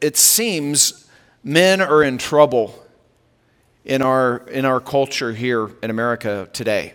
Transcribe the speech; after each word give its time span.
it 0.00 0.16
seems 0.16 1.08
men 1.42 1.80
are 1.80 2.02
in 2.02 2.18
trouble 2.18 2.78
in 3.84 4.02
our, 4.02 4.38
in 4.48 4.64
our 4.64 4.80
culture 4.80 5.32
here 5.32 5.70
in 5.82 5.90
America 5.90 6.48
today. 6.52 6.94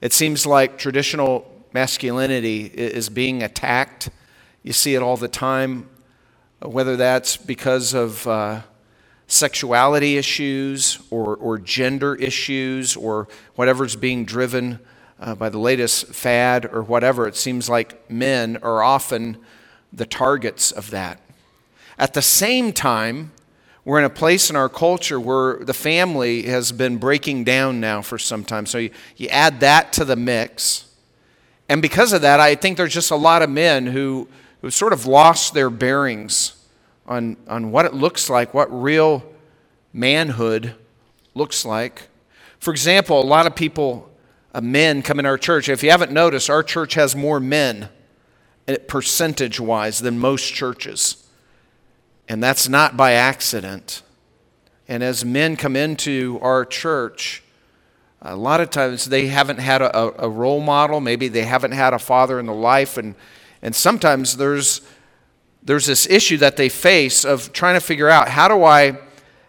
It 0.00 0.12
seems 0.12 0.46
like 0.46 0.78
traditional 0.78 1.50
masculinity 1.72 2.66
is 2.66 3.08
being 3.08 3.42
attacked. 3.42 4.10
You 4.62 4.72
see 4.72 4.94
it 4.94 5.02
all 5.02 5.16
the 5.16 5.28
time, 5.28 5.88
whether 6.60 6.96
that's 6.96 7.36
because 7.36 7.92
of 7.92 8.26
uh, 8.26 8.62
sexuality 9.26 10.16
issues 10.16 11.00
or, 11.10 11.36
or 11.36 11.58
gender 11.58 12.14
issues 12.14 12.96
or 12.96 13.26
whatever's 13.56 13.96
being 13.96 14.24
driven 14.24 14.78
uh, 15.18 15.34
by 15.34 15.48
the 15.48 15.58
latest 15.58 16.06
fad 16.08 16.66
or 16.66 16.82
whatever. 16.82 17.26
It 17.26 17.36
seems 17.36 17.68
like 17.68 18.10
men 18.10 18.58
are 18.58 18.82
often 18.82 19.38
the 19.92 20.06
targets 20.06 20.70
of 20.70 20.90
that. 20.90 21.20
At 21.98 22.14
the 22.14 22.22
same 22.22 22.72
time, 22.72 23.32
we're 23.84 24.00
in 24.00 24.04
a 24.04 24.10
place 24.10 24.50
in 24.50 24.56
our 24.56 24.68
culture 24.68 25.20
where 25.20 25.58
the 25.58 25.72
family 25.72 26.42
has 26.42 26.72
been 26.72 26.96
breaking 26.96 27.44
down 27.44 27.80
now 27.80 28.02
for 28.02 28.18
some 28.18 28.44
time. 28.44 28.66
So 28.66 28.78
you, 28.78 28.90
you 29.16 29.28
add 29.28 29.60
that 29.60 29.92
to 29.94 30.04
the 30.04 30.16
mix. 30.16 30.86
And 31.68 31.80
because 31.80 32.12
of 32.12 32.22
that, 32.22 32.40
I 32.40 32.56
think 32.56 32.76
there's 32.76 32.92
just 32.92 33.12
a 33.12 33.16
lot 33.16 33.42
of 33.42 33.50
men 33.50 33.86
who, 33.86 34.28
who 34.60 34.70
sort 34.70 34.92
of 34.92 35.06
lost 35.06 35.54
their 35.54 35.70
bearings 35.70 36.56
on, 37.06 37.36
on 37.48 37.70
what 37.70 37.86
it 37.86 37.94
looks 37.94 38.28
like, 38.28 38.52
what 38.52 38.68
real 38.70 39.24
manhood 39.92 40.74
looks 41.34 41.64
like. 41.64 42.08
For 42.58 42.72
example, 42.72 43.20
a 43.20 43.24
lot 43.24 43.46
of 43.46 43.54
people, 43.54 44.10
uh, 44.52 44.60
men, 44.60 45.02
come 45.02 45.20
in 45.20 45.26
our 45.26 45.38
church. 45.38 45.68
If 45.68 45.82
you 45.82 45.90
haven't 45.90 46.10
noticed, 46.10 46.50
our 46.50 46.62
church 46.62 46.94
has 46.94 47.14
more 47.14 47.38
men 47.38 47.88
uh, 48.66 48.76
percentage 48.88 49.60
wise 49.60 50.00
than 50.00 50.18
most 50.18 50.52
churches. 50.52 51.22
And 52.28 52.42
that's 52.42 52.68
not 52.68 52.96
by 52.96 53.12
accident. 53.12 54.02
And 54.88 55.02
as 55.02 55.24
men 55.24 55.56
come 55.56 55.76
into 55.76 56.38
our 56.42 56.64
church, 56.64 57.42
a 58.22 58.36
lot 58.36 58.60
of 58.60 58.70
times 58.70 59.06
they 59.06 59.26
haven't 59.26 59.58
had 59.58 59.82
a, 59.82 60.24
a, 60.24 60.28
role 60.28 60.60
model. 60.60 61.00
Maybe 61.00 61.28
they 61.28 61.42
haven't 61.42 61.72
had 61.72 61.92
a 61.92 61.98
father 61.98 62.40
in 62.40 62.46
the 62.46 62.54
life. 62.54 62.96
And, 62.96 63.14
and 63.62 63.74
sometimes 63.74 64.36
there's, 64.36 64.80
there's 65.62 65.86
this 65.86 66.08
issue 66.08 66.36
that 66.38 66.56
they 66.56 66.68
face 66.68 67.24
of 67.24 67.52
trying 67.52 67.74
to 67.74 67.80
figure 67.80 68.08
out 68.08 68.28
how 68.28 68.48
do 68.48 68.64
I, 68.64 68.98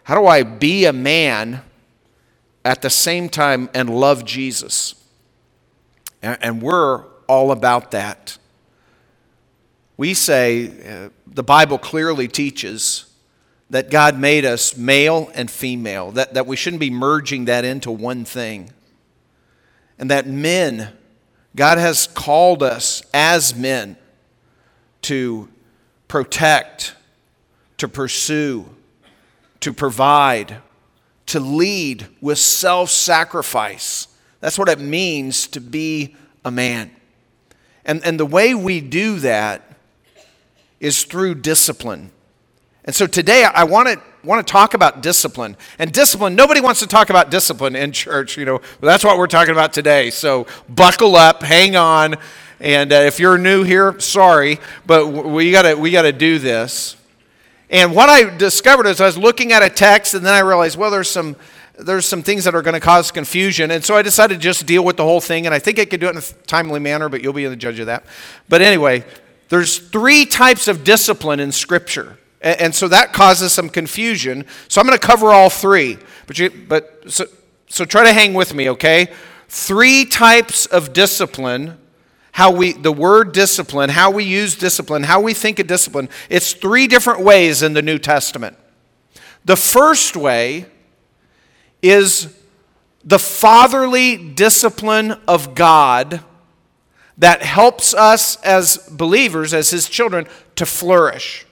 how 0.04 0.14
do 0.14 0.26
I 0.26 0.42
be 0.42 0.84
a 0.84 0.92
man 0.92 1.62
at 2.64 2.82
the 2.82 2.90
same 2.90 3.28
time 3.28 3.68
and 3.74 3.90
love 3.90 4.24
Jesus? 4.24 4.94
And, 6.22 6.38
and 6.40 6.62
we're 6.62 7.04
all 7.26 7.50
about 7.50 7.90
that. 7.92 8.38
We 9.96 10.14
say, 10.14 10.70
uh, 10.88 11.08
the 11.34 11.42
Bible 11.42 11.78
clearly 11.78 12.28
teaches 12.28 13.06
that 13.70 13.90
God 13.90 14.18
made 14.18 14.44
us 14.44 14.76
male 14.76 15.30
and 15.34 15.50
female, 15.50 16.10
that, 16.12 16.34
that 16.34 16.46
we 16.46 16.56
shouldn't 16.56 16.80
be 16.80 16.90
merging 16.90 17.44
that 17.46 17.64
into 17.64 17.90
one 17.90 18.24
thing. 18.24 18.70
And 19.98 20.10
that 20.10 20.26
men, 20.26 20.92
God 21.54 21.78
has 21.78 22.06
called 22.06 22.62
us 22.62 23.02
as 23.12 23.54
men 23.54 23.96
to 25.02 25.48
protect, 26.06 26.94
to 27.76 27.88
pursue, 27.88 28.66
to 29.60 29.72
provide, 29.72 30.58
to 31.26 31.40
lead 31.40 32.06
with 32.20 32.38
self 32.38 32.90
sacrifice. 32.90 34.08
That's 34.40 34.58
what 34.58 34.68
it 34.68 34.80
means 34.80 35.46
to 35.48 35.60
be 35.60 36.16
a 36.44 36.50
man. 36.50 36.90
And, 37.84 38.04
and 38.04 38.18
the 38.18 38.26
way 38.26 38.54
we 38.54 38.80
do 38.80 39.18
that 39.20 39.67
is 40.80 41.04
through 41.04 41.36
discipline. 41.36 42.10
And 42.84 42.94
so 42.94 43.06
today 43.06 43.44
I 43.44 43.64
want 43.64 43.88
to 43.88 44.00
want 44.24 44.46
to 44.46 44.50
talk 44.50 44.74
about 44.74 45.02
discipline. 45.02 45.56
And 45.78 45.92
discipline, 45.92 46.34
nobody 46.34 46.60
wants 46.60 46.80
to 46.80 46.86
talk 46.86 47.10
about 47.10 47.30
discipline 47.30 47.76
in 47.76 47.92
church, 47.92 48.36
you 48.36 48.44
know. 48.44 48.58
But 48.80 48.86
that's 48.86 49.04
what 49.04 49.18
we're 49.18 49.26
talking 49.26 49.52
about 49.52 49.72
today. 49.72 50.10
So 50.10 50.46
buckle 50.68 51.16
up, 51.16 51.42
hang 51.42 51.76
on. 51.76 52.16
And 52.60 52.92
uh, 52.92 52.96
if 52.96 53.20
you're 53.20 53.38
new 53.38 53.62
here, 53.62 53.98
sorry, 54.00 54.58
but 54.86 55.06
we 55.08 55.50
got 55.50 55.62
to 55.62 55.74
we 55.74 55.90
got 55.90 56.02
to 56.02 56.12
do 56.12 56.38
this. 56.38 56.96
And 57.70 57.94
what 57.94 58.08
I 58.08 58.34
discovered 58.36 58.86
is 58.86 59.00
I 59.00 59.06
was 59.06 59.18
looking 59.18 59.52
at 59.52 59.62
a 59.62 59.68
text 59.68 60.14
and 60.14 60.24
then 60.24 60.34
I 60.34 60.40
realized, 60.40 60.78
well, 60.78 60.90
there's 60.90 61.10
some 61.10 61.36
there's 61.78 62.06
some 62.06 62.22
things 62.22 62.44
that 62.44 62.54
are 62.54 62.62
going 62.62 62.74
to 62.74 62.80
cause 62.80 63.12
confusion. 63.12 63.70
And 63.70 63.84
so 63.84 63.96
I 63.96 64.02
decided 64.02 64.34
to 64.34 64.40
just 64.40 64.66
deal 64.66 64.84
with 64.84 64.96
the 64.96 65.04
whole 65.04 65.20
thing. 65.20 65.46
And 65.46 65.54
I 65.54 65.60
think 65.60 65.78
I 65.78 65.84
could 65.84 66.00
do 66.00 66.08
it 66.08 66.10
in 66.10 66.16
a 66.18 66.46
timely 66.46 66.80
manner, 66.80 67.08
but 67.08 67.22
you'll 67.22 67.32
be 67.32 67.46
the 67.46 67.54
judge 67.54 67.78
of 67.78 67.86
that. 67.86 68.04
But 68.48 68.62
anyway, 68.62 69.04
there's 69.48 69.78
three 69.78 70.26
types 70.26 70.68
of 70.68 70.84
discipline 70.84 71.40
in 71.40 71.52
Scripture. 71.52 72.18
And, 72.40 72.74
so 72.74 72.86
that 72.88 73.12
causes 73.12 73.52
some 73.52 73.68
confusion. 73.68 74.44
So 74.68 74.80
I'm 74.80 74.86
going 74.86 74.98
to 74.98 75.04
cover 75.04 75.32
all 75.32 75.50
three. 75.50 75.98
But, 76.26 76.38
you, 76.38 76.50
but 76.68 77.02
so, 77.08 77.26
so 77.68 77.84
try 77.84 78.04
to 78.04 78.12
hang 78.12 78.34
with 78.34 78.54
me, 78.54 78.70
okay? 78.70 79.08
Three 79.48 80.04
types 80.04 80.66
of 80.66 80.92
discipline. 80.92 81.78
How 82.32 82.52
we, 82.52 82.72
the 82.72 82.92
word 82.92 83.32
discipline, 83.32 83.90
how 83.90 84.12
we 84.12 84.22
use 84.22 84.54
discipline, 84.54 85.02
how 85.02 85.20
we 85.20 85.34
think 85.34 85.58
of 85.58 85.66
discipline. 85.66 86.08
It's 86.30 86.52
three 86.52 86.86
different 86.86 87.20
ways 87.20 87.64
in 87.64 87.72
the 87.72 87.82
New 87.82 87.98
Testament. 87.98 88.56
The 89.44 89.56
first 89.56 90.16
way 90.16 90.66
is 91.82 92.32
the 93.02 93.18
fatherly 93.18 94.16
discipline 94.16 95.12
of 95.26 95.56
God 95.56 96.20
that 97.18 97.42
helps 97.42 97.94
us 97.94 98.36
as 98.42 98.78
believers, 98.90 99.52
as 99.52 99.70
His 99.70 99.88
children, 99.88 100.26
to 100.56 100.64
flourish. 100.64 101.46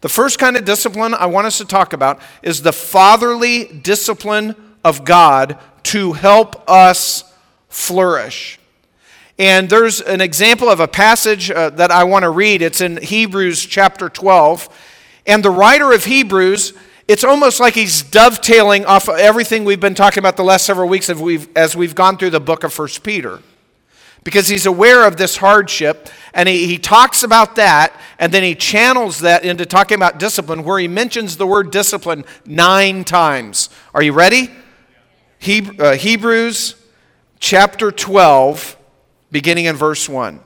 The 0.00 0.08
first 0.08 0.38
kind 0.38 0.56
of 0.56 0.64
discipline 0.64 1.14
I 1.14 1.26
want 1.26 1.46
us 1.46 1.58
to 1.58 1.64
talk 1.64 1.92
about 1.92 2.20
is 2.42 2.62
the 2.62 2.72
fatherly 2.72 3.64
discipline 3.64 4.54
of 4.84 5.04
God 5.04 5.58
to 5.84 6.12
help 6.12 6.68
us 6.68 7.24
flourish. 7.68 8.58
And 9.38 9.68
there's 9.70 10.00
an 10.00 10.20
example 10.20 10.68
of 10.68 10.80
a 10.80 10.86
passage 10.86 11.50
uh, 11.50 11.70
that 11.70 11.90
I 11.90 12.04
want 12.04 12.24
to 12.24 12.30
read. 12.30 12.60
It's 12.60 12.80
in 12.80 12.98
Hebrews 12.98 13.64
chapter 13.64 14.08
12. 14.08 14.68
And 15.26 15.42
the 15.42 15.50
writer 15.50 15.92
of 15.92 16.04
Hebrews, 16.04 16.74
it's 17.08 17.24
almost 17.24 17.58
like 17.58 17.74
he's 17.74 18.02
dovetailing 18.02 18.84
off 18.84 19.08
of 19.08 19.16
everything 19.16 19.64
we've 19.64 19.80
been 19.80 19.94
talking 19.94 20.20
about 20.20 20.36
the 20.36 20.44
last 20.44 20.66
several 20.66 20.88
weeks 20.88 21.08
as 21.08 21.18
we've, 21.18 21.48
as 21.56 21.74
we've 21.74 21.94
gone 21.94 22.18
through 22.18 22.30
the 22.30 22.40
book 22.40 22.62
of 22.62 22.72
First 22.72 23.02
Peter 23.02 23.40
because 24.24 24.48
he's 24.48 24.66
aware 24.66 25.06
of 25.06 25.16
this 25.16 25.36
hardship 25.36 26.08
and 26.32 26.48
he, 26.48 26.66
he 26.66 26.78
talks 26.78 27.22
about 27.22 27.56
that 27.56 27.98
and 28.18 28.32
then 28.32 28.42
he 28.42 28.54
channels 28.54 29.20
that 29.20 29.44
into 29.44 29.66
talking 29.66 29.96
about 29.96 30.18
discipline 30.18 30.64
where 30.64 30.78
he 30.78 30.88
mentions 30.88 31.36
the 31.36 31.46
word 31.46 31.70
discipline 31.70 32.24
nine 32.46 33.04
times. 33.04 33.68
Are 33.94 34.02
you 34.02 34.12
ready? 34.12 34.50
He, 35.38 35.78
uh, 35.78 35.94
Hebrews 35.96 36.74
chapter 37.38 37.92
12, 37.92 38.76
beginning 39.30 39.66
in 39.66 39.76
verse 39.76 40.08
1. 40.08 40.40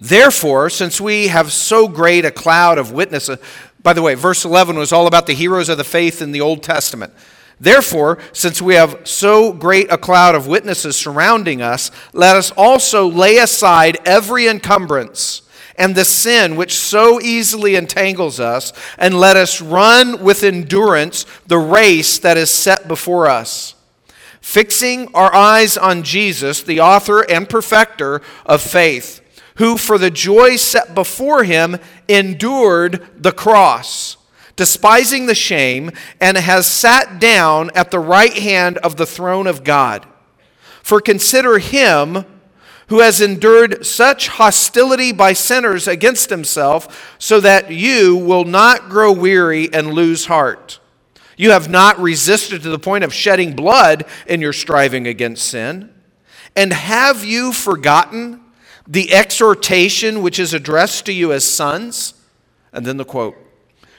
Therefore, 0.00 0.70
since 0.70 1.00
we 1.00 1.28
have 1.28 1.52
so 1.52 1.86
great 1.86 2.24
a 2.24 2.30
cloud 2.30 2.78
of 2.78 2.92
witnesses, 2.92 3.38
by 3.82 3.92
the 3.92 4.02
way, 4.02 4.14
verse 4.14 4.44
11 4.44 4.76
was 4.76 4.92
all 4.92 5.06
about 5.06 5.26
the 5.26 5.34
heroes 5.34 5.68
of 5.68 5.76
the 5.76 5.84
faith 5.84 6.22
in 6.22 6.32
the 6.32 6.40
Old 6.40 6.62
Testament. 6.62 7.12
Therefore, 7.60 8.18
since 8.32 8.62
we 8.62 8.74
have 8.74 9.00
so 9.04 9.52
great 9.52 9.90
a 9.90 9.98
cloud 9.98 10.34
of 10.34 10.46
witnesses 10.46 10.96
surrounding 10.96 11.60
us, 11.60 11.90
let 12.12 12.36
us 12.36 12.52
also 12.52 13.08
lay 13.08 13.38
aside 13.38 13.98
every 14.04 14.46
encumbrance 14.46 15.42
and 15.78 15.94
the 15.94 16.04
sin 16.04 16.56
which 16.56 16.74
so 16.74 17.20
easily 17.20 17.76
entangles 17.76 18.40
us, 18.40 18.72
and 18.98 19.18
let 19.18 19.36
us 19.36 19.62
run 19.62 20.22
with 20.22 20.42
endurance 20.42 21.24
the 21.46 21.58
race 21.58 22.18
that 22.18 22.36
is 22.36 22.50
set 22.50 22.88
before 22.88 23.28
us. 23.28 23.76
Fixing 24.40 25.14
our 25.14 25.32
eyes 25.32 25.76
on 25.76 26.02
Jesus, 26.02 26.62
the 26.62 26.80
author 26.80 27.20
and 27.30 27.48
perfecter 27.48 28.20
of 28.44 28.60
faith, 28.60 29.20
who 29.56 29.76
for 29.76 29.98
the 29.98 30.10
joy 30.10 30.56
set 30.56 30.96
before 30.96 31.44
him 31.44 31.76
endured 32.08 33.06
the 33.16 33.32
cross 33.32 34.17
despising 34.58 35.26
the 35.26 35.34
shame, 35.36 35.90
and 36.20 36.36
has 36.36 36.66
sat 36.66 37.20
down 37.20 37.70
at 37.76 37.90
the 37.92 37.98
right 38.00 38.34
hand 38.34 38.76
of 38.78 38.96
the 38.96 39.06
throne 39.06 39.46
of 39.46 39.62
God. 39.64 40.04
For 40.82 41.00
consider 41.00 41.58
him 41.58 42.24
who 42.88 42.98
has 43.00 43.20
endured 43.20 43.86
such 43.86 44.28
hostility 44.28 45.12
by 45.12 45.32
sinners 45.32 45.86
against 45.86 46.28
himself, 46.28 47.16
so 47.18 47.38
that 47.38 47.70
you 47.70 48.16
will 48.16 48.44
not 48.44 48.88
grow 48.88 49.12
weary 49.12 49.72
and 49.72 49.94
lose 49.94 50.26
heart. 50.26 50.80
You 51.36 51.52
have 51.52 51.68
not 51.68 52.00
resisted 52.00 52.62
to 52.62 52.68
the 52.68 52.80
point 52.80 53.04
of 53.04 53.14
shedding 53.14 53.54
blood 53.54 54.06
in 54.26 54.40
your 54.40 54.52
striving 54.52 55.06
against 55.06 55.48
sin. 55.48 55.94
And 56.56 56.72
have 56.72 57.24
you 57.24 57.52
forgotten 57.52 58.40
the 58.88 59.12
exhortation 59.12 60.20
which 60.20 60.40
is 60.40 60.52
addressed 60.52 61.06
to 61.06 61.12
you 61.12 61.32
as 61.32 61.44
sons? 61.44 62.14
And 62.72 62.84
then 62.84 62.96
the 62.96 63.04
quote 63.04 63.36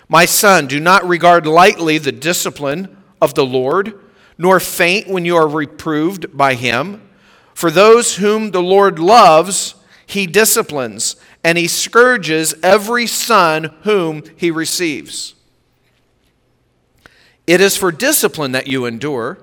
my 0.09 0.25
son, 0.25 0.65
do 0.65 0.79
not 0.79 1.07
regard 1.07 1.45
lightly 1.45 1.99
the 1.99 2.11
discipline 2.11 2.97
of 3.21 3.35
the 3.35 3.45
Lord, 3.45 3.93
nor 4.37 4.59
faint 4.59 5.07
when 5.07 5.23
you 5.23 5.35
are 5.35 5.47
reproved 5.47 6.35
by 6.35 6.55
him. 6.55 7.07
For 7.53 7.69
those 7.69 8.15
whom 8.15 8.51
the 8.51 8.61
Lord 8.61 8.97
loves, 8.97 9.75
he 10.05 10.25
disciplines 10.25 11.15
and 11.43 11.57
he 11.57 11.67
scourges 11.67 12.55
every 12.63 13.05
son 13.05 13.75
whom 13.83 14.23
he 14.35 14.49
receives. 14.49 15.35
It 17.45 17.61
is 17.61 17.77
for 17.77 17.91
discipline 17.91 18.51
that 18.53 18.67
you 18.67 18.85
endure. 18.85 19.37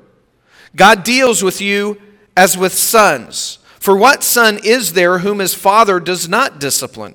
God 0.74 1.04
deals 1.04 1.42
with 1.42 1.60
you 1.60 2.00
as 2.36 2.58
with 2.58 2.72
sons. 2.72 3.58
For 3.78 3.96
what 3.96 4.24
son 4.24 4.58
is 4.64 4.94
there 4.94 5.18
whom 5.18 5.38
his 5.38 5.54
father 5.54 6.00
does 6.00 6.28
not 6.28 6.58
discipline? 6.58 7.14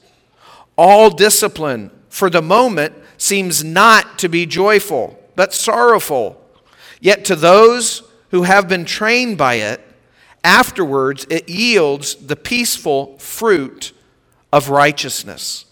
All 0.77 1.09
discipline 1.09 1.91
for 2.09 2.29
the 2.29 2.41
moment 2.41 2.93
seems 3.17 3.63
not 3.63 4.17
to 4.19 4.29
be 4.29 4.45
joyful, 4.45 5.19
but 5.35 5.53
sorrowful. 5.53 6.41
Yet 6.99 7.25
to 7.25 7.35
those 7.35 8.03
who 8.29 8.43
have 8.43 8.67
been 8.67 8.85
trained 8.85 9.37
by 9.37 9.55
it, 9.55 9.81
afterwards 10.43 11.25
it 11.29 11.49
yields 11.49 12.15
the 12.15 12.35
peaceful 12.35 13.17
fruit 13.17 13.91
of 14.51 14.69
righteousness. 14.69 15.65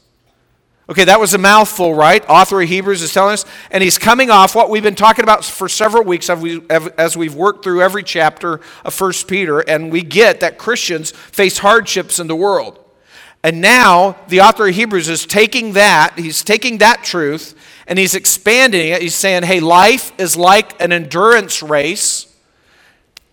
Okay, 0.90 1.04
that 1.04 1.20
was 1.20 1.36
a 1.36 1.38
mouthful, 1.38 1.94
right? 1.94 2.28
Author 2.28 2.64
of 2.64 2.68
Hebrews 2.68 3.04
is 3.04 3.14
telling 3.14 3.34
us, 3.34 3.46
and 3.70 3.84
he's 3.84 4.00
coming 4.00 4.32
off 4.32 4.56
what 4.56 4.72
we've 4.72 4.82
been 4.82 4.96
talking 4.96 5.22
about 5.22 5.46
for 5.46 5.70
several 5.70 6.04
weeks 6.04 6.30
as 6.30 7.16
we've 7.16 7.36
worked 7.36 7.64
through 7.64 7.84
every 7.84 8.02
chapter 8.02 8.60
of 8.84 8.94
First 8.94 9.28
Peter, 9.28 9.60
and 9.60 9.92
we 9.92 10.02
get 10.02 10.40
that 10.40 10.58
Christians 10.58 11.12
face 11.12 11.60
hardships 11.60 12.20
in 12.20 12.26
the 12.26 12.36
world. 12.36 12.79
And 13.44 13.62
now 13.62 14.18
the 14.28 14.42
author 14.42 14.68
of 14.68 14.76
Hebrews 14.76 15.08
is 15.08 15.26
taking 15.26 15.74
that, 15.74 16.18
he's 16.18 16.44
taking 16.44 16.80
that 16.80 17.04
truth, 17.04 17.56
and 17.88 17.98
he's 17.98 18.16
expanding 18.16 18.90
it. 18.90 19.02
He's 19.02 19.16
saying, 19.16 19.44
hey, 19.44 19.60
life 19.60 20.12
is 20.20 20.36
like 20.36 20.80
an 20.82 20.92
endurance 20.92 21.64
race 21.64 22.30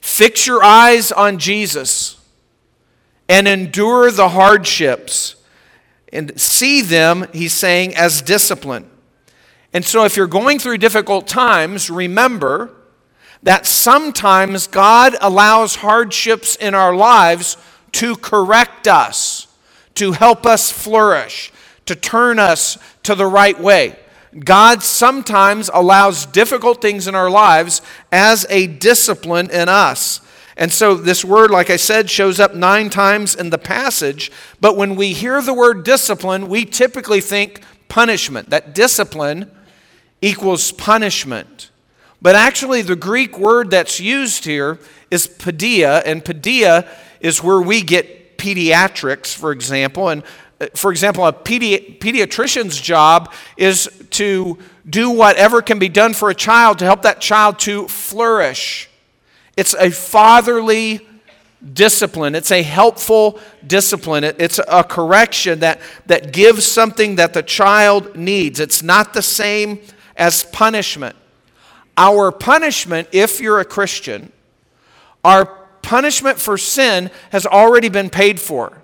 Fix 0.07 0.47
your 0.47 0.63
eyes 0.63 1.11
on 1.11 1.37
Jesus 1.37 2.17
and 3.29 3.49
endure 3.49 4.13
the 4.13 4.29
hardships 4.29 5.35
and 6.13 6.41
see 6.41 6.81
them, 6.81 7.27
he's 7.33 7.53
saying, 7.53 7.97
as 7.97 8.23
discipline. 8.23 8.89
And 9.73 9.85
so, 9.85 10.05
if 10.05 10.17
you're 10.17 10.29
going 10.29 10.61
through 10.61 10.79
difficult 10.79 11.27
times, 11.27 11.91
remember 11.91 12.71
that 13.43 13.67
sometimes 13.67 14.69
God 14.69 15.17
allows 15.21 15.75
hardships 15.75 16.55
in 16.55 16.73
our 16.73 16.95
lives 16.95 17.57
to 17.93 18.15
correct 18.15 18.87
us, 18.87 19.36
to 19.97 20.13
help 20.13 20.47
us 20.47 20.71
flourish, 20.71 21.53
to 21.87 21.95
turn 21.95 22.39
us 22.39 22.79
to 23.03 23.15
the 23.15 23.27
right 23.27 23.59
way. 23.59 23.97
God 24.45 24.83
sometimes 24.83 25.71
allows 25.73 26.27
difficult 26.27 26.83
things 26.83 27.07
in 27.07 27.15
our 27.15 27.31
lives 27.31 27.81
as 28.13 28.47
a 28.51 28.67
discipline 28.67 29.51
in 29.51 29.69
us. 29.69 30.21
And 30.57 30.73
so 30.73 30.95
this 30.95 31.25
word, 31.25 31.51
like 31.51 31.71
I 31.71 31.77
said, 31.77 32.09
shows 32.09 32.41
up 32.41 32.55
nine 32.55 32.89
times 32.89 33.35
in 33.35 33.51
the 33.51 33.59
passage. 33.59 34.31
But 34.61 34.77
when 34.77 34.97
we 34.97 35.13
hear 35.13 35.43
the 35.43 35.55
word 35.55 35.85
discipline, 35.85 36.49
we 36.49 36.65
typically 36.65 37.21
think 37.21 37.63
punishment. 37.89 38.51
That 38.51 38.75
discipline 38.75 39.51
equals 40.23 40.73
punishment. 40.73 41.71
But 42.23 42.35
actually, 42.35 42.83
the 42.83 42.97
Greek 42.97 43.39
word 43.39 43.71
that's 43.71 44.01
used 44.01 44.47
here 44.47 44.79
is 45.11 45.29
paideia, 45.29 46.03
and 46.07 46.25
paideia 46.25 46.89
is 47.21 47.43
where 47.43 47.61
we 47.61 47.83
get 47.83 48.26
pediatrics, 48.37 49.35
for 49.35 49.53
example. 49.53 50.09
And 50.09 50.23
uh, 50.61 50.67
for 50.75 50.91
example, 50.91 51.27
a 51.27 51.33
pedi- 51.33 51.99
pediatrician's 51.99 52.81
job 52.81 53.33
is 53.57 53.91
to 54.11 54.59
do 54.89 55.11
whatever 55.11 55.61
can 55.63 55.79
be 55.79 55.89
done 55.89 56.15
for 56.15 56.31
a 56.31 56.35
child 56.35 56.79
to 56.79 56.85
help 56.85 57.03
that 57.03 57.21
child 57.21 57.59
to 57.61 57.89
flourish. 57.89 58.89
It's 59.57 59.75
a 59.75 59.91
fatherly 59.91 61.07
discipline, 61.73 62.35
it's 62.35 62.53
a 62.53 62.63
helpful 62.63 63.41
discipline, 63.67 64.25
it's 64.25 64.61
a 64.69 64.85
correction 64.85 65.61
that, 65.61 65.81
that 66.07 66.33
gives 66.33 66.65
something 66.65 67.17
that 67.17 67.33
the 67.35 67.43
child 67.43 68.17
needs. 68.17 68.61
It's 68.61 68.83
not 68.83 69.15
the 69.15 69.23
same 69.23 69.81
as 70.17 70.45
punishment. 70.45 71.17
Our 71.97 72.31
punishment, 72.31 73.09
if 73.13 73.41
you're 73.41 73.61
a 73.61 73.65
Christian, 73.65 74.31
our 75.25 75.66
punishment 75.87 76.41
for 76.41 76.59
sin 76.59 77.11
has 77.31 77.47
already 77.47 77.89
been 77.89 78.11
paid 78.11 78.41
for. 78.41 78.83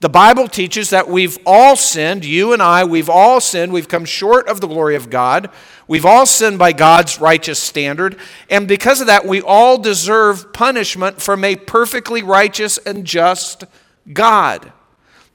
The 0.00 0.08
Bible 0.08 0.48
teaches 0.48 0.90
that 0.90 1.08
we've 1.08 1.38
all 1.46 1.76
sinned, 1.76 2.24
you 2.24 2.52
and 2.52 2.60
I, 2.60 2.82
we've 2.82 3.08
all 3.08 3.40
sinned. 3.40 3.72
We've 3.72 3.86
come 3.86 4.04
short 4.04 4.48
of 4.48 4.60
the 4.60 4.66
glory 4.66 4.96
of 4.96 5.08
God. 5.08 5.48
We've 5.86 6.04
all 6.04 6.26
sinned 6.26 6.58
by 6.58 6.72
God's 6.72 7.20
righteous 7.20 7.62
standard. 7.62 8.16
And 8.50 8.66
because 8.66 9.00
of 9.00 9.06
that, 9.06 9.24
we 9.24 9.40
all 9.40 9.78
deserve 9.78 10.52
punishment 10.52 11.22
from 11.22 11.44
a 11.44 11.54
perfectly 11.54 12.24
righteous 12.24 12.76
and 12.78 13.04
just 13.04 13.62
God. 14.12 14.72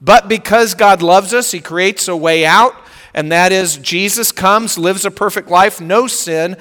But 0.02 0.28
because 0.28 0.74
God 0.74 1.00
loves 1.00 1.32
us, 1.32 1.50
He 1.52 1.60
creates 1.60 2.06
a 2.06 2.14
way 2.14 2.44
out, 2.44 2.74
and 3.14 3.32
that 3.32 3.50
is 3.50 3.78
Jesus 3.78 4.30
comes, 4.30 4.76
lives 4.76 5.06
a 5.06 5.10
perfect 5.10 5.48
life, 5.48 5.80
no 5.80 6.06
sin, 6.06 6.58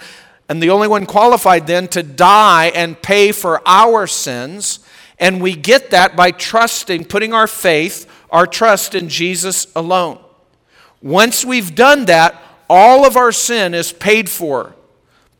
and 0.49 0.63
the 0.63 0.69
only 0.69 0.87
one 0.87 1.05
qualified 1.05 1.67
then 1.67 1.87
to 1.89 2.03
die 2.03 2.71
and 2.73 3.01
pay 3.01 3.31
for 3.31 3.61
our 3.67 4.07
sins. 4.07 4.79
And 5.19 5.41
we 5.41 5.55
get 5.55 5.89
that 5.91 6.15
by 6.15 6.31
trusting, 6.31 7.05
putting 7.05 7.33
our 7.33 7.47
faith, 7.47 8.09
our 8.29 8.47
trust 8.47 8.95
in 8.95 9.09
Jesus 9.09 9.67
alone. 9.75 10.19
Once 11.01 11.43
we've 11.43 11.75
done 11.75 12.05
that, 12.05 12.41
all 12.69 13.05
of 13.05 13.17
our 13.17 13.31
sin 13.31 13.73
is 13.73 13.91
paid 13.91 14.29
for. 14.29 14.75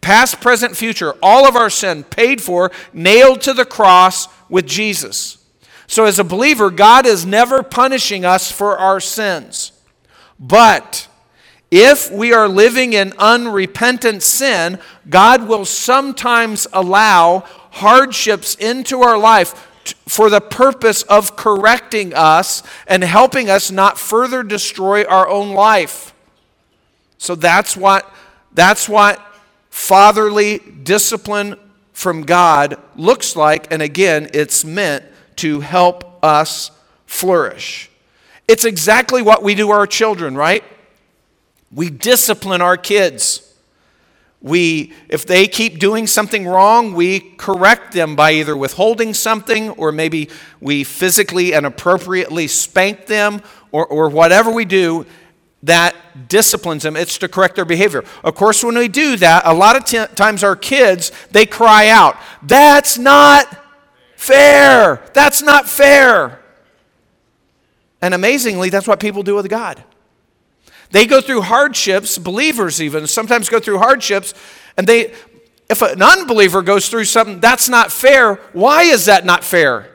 Past, 0.01 0.39
present, 0.39 0.77
future, 0.77 1.15
all 1.21 1.47
of 1.47 1.55
our 1.55 1.69
sin 1.69 2.03
paid 2.03 2.41
for, 2.41 2.71
nailed 2.93 3.41
to 3.41 3.53
the 3.53 3.65
cross 3.65 4.27
with 4.49 4.65
Jesus. 4.65 5.37
So, 5.87 6.05
as 6.05 6.19
a 6.19 6.23
believer, 6.23 6.69
God 6.69 7.05
is 7.05 7.25
never 7.25 7.63
punishing 7.63 8.25
us 8.25 8.51
for 8.51 8.77
our 8.77 8.99
sins. 8.99 9.71
But 10.39 11.06
if 11.69 12.09
we 12.11 12.33
are 12.33 12.47
living 12.47 12.93
in 12.93 13.13
unrepentant 13.17 14.23
sin, 14.23 14.79
God 15.09 15.47
will 15.47 15.65
sometimes 15.65 16.65
allow 16.71 17.43
hardships 17.71 18.55
into 18.55 19.01
our 19.01 19.17
life 19.17 19.67
for 20.07 20.29
the 20.29 20.41
purpose 20.41 21.03
of 21.03 21.35
correcting 21.35 22.13
us 22.13 22.63
and 22.87 23.03
helping 23.03 23.49
us 23.49 23.71
not 23.71 23.97
further 23.97 24.43
destroy 24.43 25.03
our 25.05 25.27
own 25.27 25.51
life. 25.51 26.13
So 27.17 27.35
that's 27.35 27.75
what 27.75 28.09
that's 28.53 28.89
what 28.89 29.23
fatherly 29.69 30.59
discipline 30.59 31.55
from 31.93 32.23
God 32.23 32.81
looks 32.95 33.35
like 33.35 33.71
and 33.71 33.81
again 33.81 34.29
it's 34.33 34.65
meant 34.65 35.05
to 35.37 35.59
help 35.59 36.23
us 36.23 36.71
flourish. 37.05 37.89
It's 38.47 38.65
exactly 38.65 39.21
what 39.21 39.43
we 39.43 39.55
do 39.55 39.71
our 39.71 39.85
children, 39.85 40.35
right? 40.35 40.63
We 41.71 41.89
discipline 41.89 42.61
our 42.61 42.77
kids. 42.77 43.43
We, 44.41 44.93
if 45.09 45.25
they 45.25 45.47
keep 45.47 45.79
doing 45.79 46.07
something 46.07 46.47
wrong, 46.47 46.93
we 46.93 47.19
correct 47.19 47.93
them 47.93 48.15
by 48.15 48.33
either 48.33 48.55
withholding 48.55 49.13
something 49.13 49.71
or 49.71 49.91
maybe 49.91 50.29
we 50.61 50.83
physically 50.83 51.53
and 51.53 51.65
appropriately 51.65 52.47
spank 52.47 53.07
them 53.07 53.41
or, 53.71 53.85
or 53.85 54.09
whatever 54.09 54.51
we 54.51 54.63
do 54.63 55.05
that 55.63 55.95
disciplines 56.29 56.83
them. 56.83 56.95
It's 56.95 57.17
to 57.17 57.27
correct 57.27 57.55
their 57.55 57.65
behavior. 57.65 58.03
Of 58.23 58.35
course, 58.35 58.63
when 58.63 58.77
we 58.77 58.87
do 58.87 59.17
that, 59.17 59.43
a 59.45 59.53
lot 59.53 59.75
of 59.75 59.85
t- 59.85 60.05
times 60.15 60.43
our 60.43 60.55
kids, 60.55 61.11
they 61.31 61.45
cry 61.45 61.89
out, 61.89 62.15
That's 62.43 62.97
not 62.97 63.47
fair! 64.15 65.03
That's 65.13 65.41
not 65.41 65.67
fair! 65.67 66.39
And 68.01 68.13
amazingly, 68.13 68.69
that's 68.69 68.87
what 68.87 68.99
people 68.99 69.23
do 69.23 69.35
with 69.35 69.49
God. 69.49 69.83
They 70.91 71.05
go 71.05 71.21
through 71.21 71.41
hardships, 71.41 72.17
believers 72.17 72.81
even 72.81 73.07
sometimes 73.07 73.49
go 73.49 73.59
through 73.59 73.79
hardships, 73.79 74.33
and 74.77 74.87
they, 74.87 75.13
if 75.69 75.81
an 75.81 76.01
unbeliever 76.01 76.61
goes 76.61 76.89
through 76.89 77.05
something 77.05 77.39
that's 77.39 77.67
not 77.67 77.91
fair, 77.91 78.35
why 78.53 78.83
is 78.83 79.05
that 79.05 79.25
not 79.25 79.43
fair? 79.43 79.93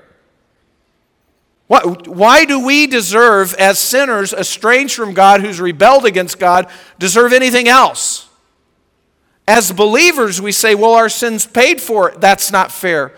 Why, 1.66 2.44
do 2.44 2.60
we 2.60 2.86
deserve, 2.86 3.54
as 3.54 3.78
sinners, 3.78 4.34
estranged 4.34 4.94
from 4.94 5.14
God, 5.14 5.40
who's 5.40 5.58
rebelled 5.58 6.04
against 6.04 6.38
God, 6.38 6.66
deserve 6.98 7.32
anything 7.32 7.66
else? 7.66 8.28
As 9.48 9.72
believers, 9.72 10.38
we 10.38 10.52
say, 10.52 10.74
well, 10.74 10.92
our 10.92 11.08
sin's 11.08 11.46
paid 11.46 11.80
for. 11.80 12.10
It. 12.10 12.20
That's 12.20 12.52
not 12.52 12.70
fair. 12.70 13.14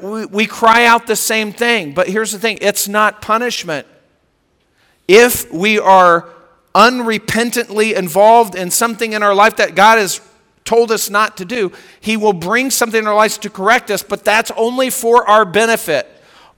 We 0.00 0.46
cry 0.46 0.86
out 0.86 1.08
the 1.08 1.16
same 1.16 1.52
thing, 1.52 1.92
but 1.94 2.08
here's 2.08 2.30
the 2.30 2.38
thing 2.38 2.58
it's 2.60 2.86
not 2.86 3.20
punishment. 3.20 3.88
If 5.08 5.52
we 5.52 5.80
are 5.80 6.28
unrepentantly 6.74 7.94
involved 7.94 8.54
in 8.54 8.70
something 8.70 9.12
in 9.12 9.22
our 9.22 9.34
life 9.34 9.56
that 9.56 9.74
God 9.74 9.98
has 9.98 10.20
told 10.64 10.90
us 10.90 11.10
not 11.10 11.36
to 11.36 11.44
do, 11.44 11.72
He 12.00 12.16
will 12.16 12.32
bring 12.32 12.70
something 12.70 13.00
in 13.00 13.06
our 13.06 13.14
lives 13.14 13.38
to 13.38 13.50
correct 13.50 13.90
us, 13.90 14.02
but 14.02 14.24
that's 14.24 14.50
only 14.56 14.90
for 14.90 15.28
our 15.28 15.44
benefit. 15.44 16.10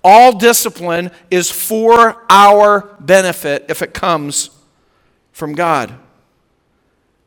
All 0.03 0.39
discipline 0.39 1.11
is 1.31 1.51
for 1.51 2.25
our 2.31 2.97
benefit 3.01 3.67
if 3.69 3.83
it 3.83 3.93
comes 3.93 4.51
from 5.33 5.55
God. 5.55 5.93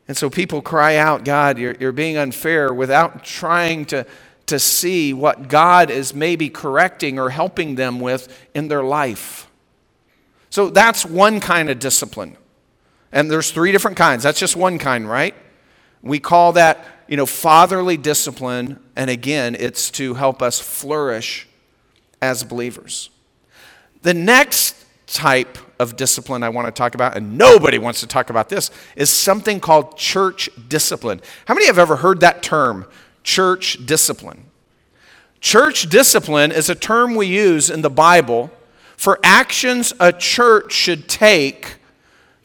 And 0.08 0.18
so 0.18 0.30
people 0.30 0.62
cry 0.62 0.96
out, 0.96 1.24
God, 1.24 1.60
you're, 1.60 1.76
you're 1.80 1.92
being 1.92 2.18
unfair 2.18 2.74
without 2.74 3.24
trying 3.24 3.86
to, 3.88 4.08
to 4.48 4.58
see 4.58 5.14
what 5.14 5.48
God 5.48 5.92
is 5.92 6.16
maybe 6.16 6.50
correcting 6.50 7.20
or 7.20 7.30
helping 7.30 7.76
them 7.76 8.00
with 8.00 8.48
in 8.56 8.70
their 8.70 8.82
life. 8.82 9.48
So 10.50 10.72
that's 10.72 11.06
one 11.06 11.40
kind 11.40 11.70
of 11.70 11.78
discipline. 11.78 12.38
And 13.12 13.30
there's 13.30 13.52
three 13.52 13.72
different 13.72 13.98
kinds. 13.98 14.24
That's 14.24 14.40
just 14.40 14.56
one 14.56 14.78
kind, 14.78 15.10
right? 15.10 15.36
We 16.02 16.20
call 16.20 16.54
that, 16.54 16.86
you 17.08 17.18
know, 17.18 17.26
fatherly 17.26 17.98
discipline. 17.98 18.80
And 18.96 19.10
again, 19.10 19.56
it's 19.56 19.90
to 19.92 20.14
help 20.14 20.42
us 20.42 20.60
flourish 20.60 21.48
as 22.22 22.44
believers. 22.44 23.10
The 24.02 24.14
next 24.14 24.76
type 25.08 25.58
of 25.80 25.96
discipline 25.96 26.44
I 26.44 26.50
want 26.50 26.68
to 26.68 26.72
talk 26.72 26.94
about, 26.94 27.18
and 27.18 27.38
nobody 27.38 27.80
wants 27.80 28.02
to 28.02 28.08
talk 28.08 28.30
about 28.30 28.50
this, 28.50 28.70
is 28.96 29.10
something 29.10 29.60
called 29.60 29.98
church 29.98 30.50
discipline. 30.68 31.22
How 31.46 31.54
many 31.54 31.66
have 31.68 31.80
ever 31.80 31.98
heard 31.98 32.20
that 32.20 32.44
term, 32.44 32.86
church 33.24 33.86
discipline? 33.86 34.46
Church 35.42 35.90
discipline 35.90 36.52
is 36.52 36.70
a 36.70 36.76
term 36.76 37.16
we 37.16 37.28
use 37.28 37.70
in 37.70 37.82
the 37.82 37.90
Bible 37.90 38.52
for 38.98 39.20
actions 39.24 39.94
a 40.00 40.12
church 40.12 40.74
should 40.74 41.08
take 41.08 41.79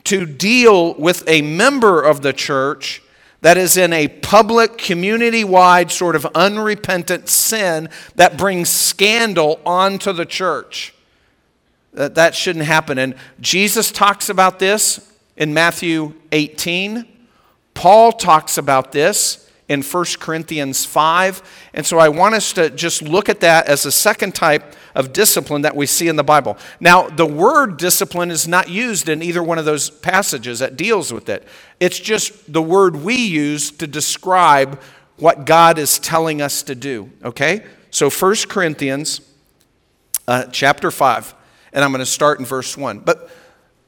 to 0.04 0.26
deal 0.26 0.94
with 0.94 1.26
a 1.26 1.42
member 1.42 2.00
of 2.00 2.22
the 2.22 2.32
church 2.32 3.02
that 3.40 3.58
is 3.58 3.76
in 3.76 3.92
a 3.92 4.08
public, 4.08 4.78
community 4.78 5.44
wide 5.44 5.92
sort 5.92 6.16
of 6.16 6.24
unrepentant 6.34 7.28
sin 7.28 7.90
that 8.14 8.38
brings 8.38 8.70
scandal 8.70 9.60
onto 9.66 10.12
the 10.12 10.24
church. 10.24 10.94
That, 11.92 12.14
that 12.14 12.34
shouldn't 12.34 12.64
happen. 12.64 12.98
And 12.98 13.14
Jesus 13.40 13.92
talks 13.92 14.28
about 14.28 14.58
this 14.58 15.12
in 15.36 15.52
Matthew 15.52 16.14
18. 16.32 17.06
Paul 17.74 18.12
talks 18.12 18.56
about 18.56 18.92
this 18.92 19.43
in 19.74 19.82
1 19.82 20.04
Corinthians 20.20 20.86
5. 20.86 21.42
And 21.74 21.84
so 21.84 21.98
I 21.98 22.08
want 22.08 22.34
us 22.34 22.54
to 22.54 22.70
just 22.70 23.02
look 23.02 23.28
at 23.28 23.40
that 23.40 23.66
as 23.66 23.84
a 23.84 23.92
second 23.92 24.34
type 24.34 24.74
of 24.94 25.12
discipline 25.12 25.62
that 25.62 25.76
we 25.76 25.84
see 25.84 26.08
in 26.08 26.16
the 26.16 26.24
Bible. 26.24 26.56
Now, 26.80 27.08
the 27.08 27.26
word 27.26 27.76
discipline 27.76 28.30
is 28.30 28.48
not 28.48 28.70
used 28.70 29.08
in 29.08 29.22
either 29.22 29.42
one 29.42 29.58
of 29.58 29.66
those 29.66 29.90
passages 29.90 30.60
that 30.60 30.76
deals 30.76 31.12
with 31.12 31.28
it. 31.28 31.46
It's 31.80 31.98
just 31.98 32.50
the 32.50 32.62
word 32.62 32.96
we 32.96 33.16
use 33.16 33.70
to 33.72 33.86
describe 33.86 34.80
what 35.16 35.44
God 35.44 35.78
is 35.78 35.98
telling 35.98 36.40
us 36.40 36.62
to 36.62 36.74
do, 36.74 37.10
okay? 37.24 37.64
So 37.90 38.08
1 38.08 38.34
Corinthians 38.48 39.20
uh, 40.26 40.44
chapter 40.46 40.90
5, 40.90 41.34
and 41.72 41.84
I'm 41.84 41.90
going 41.90 42.00
to 42.00 42.06
start 42.06 42.38
in 42.38 42.46
verse 42.46 42.76
1. 42.76 43.00
But 43.00 43.30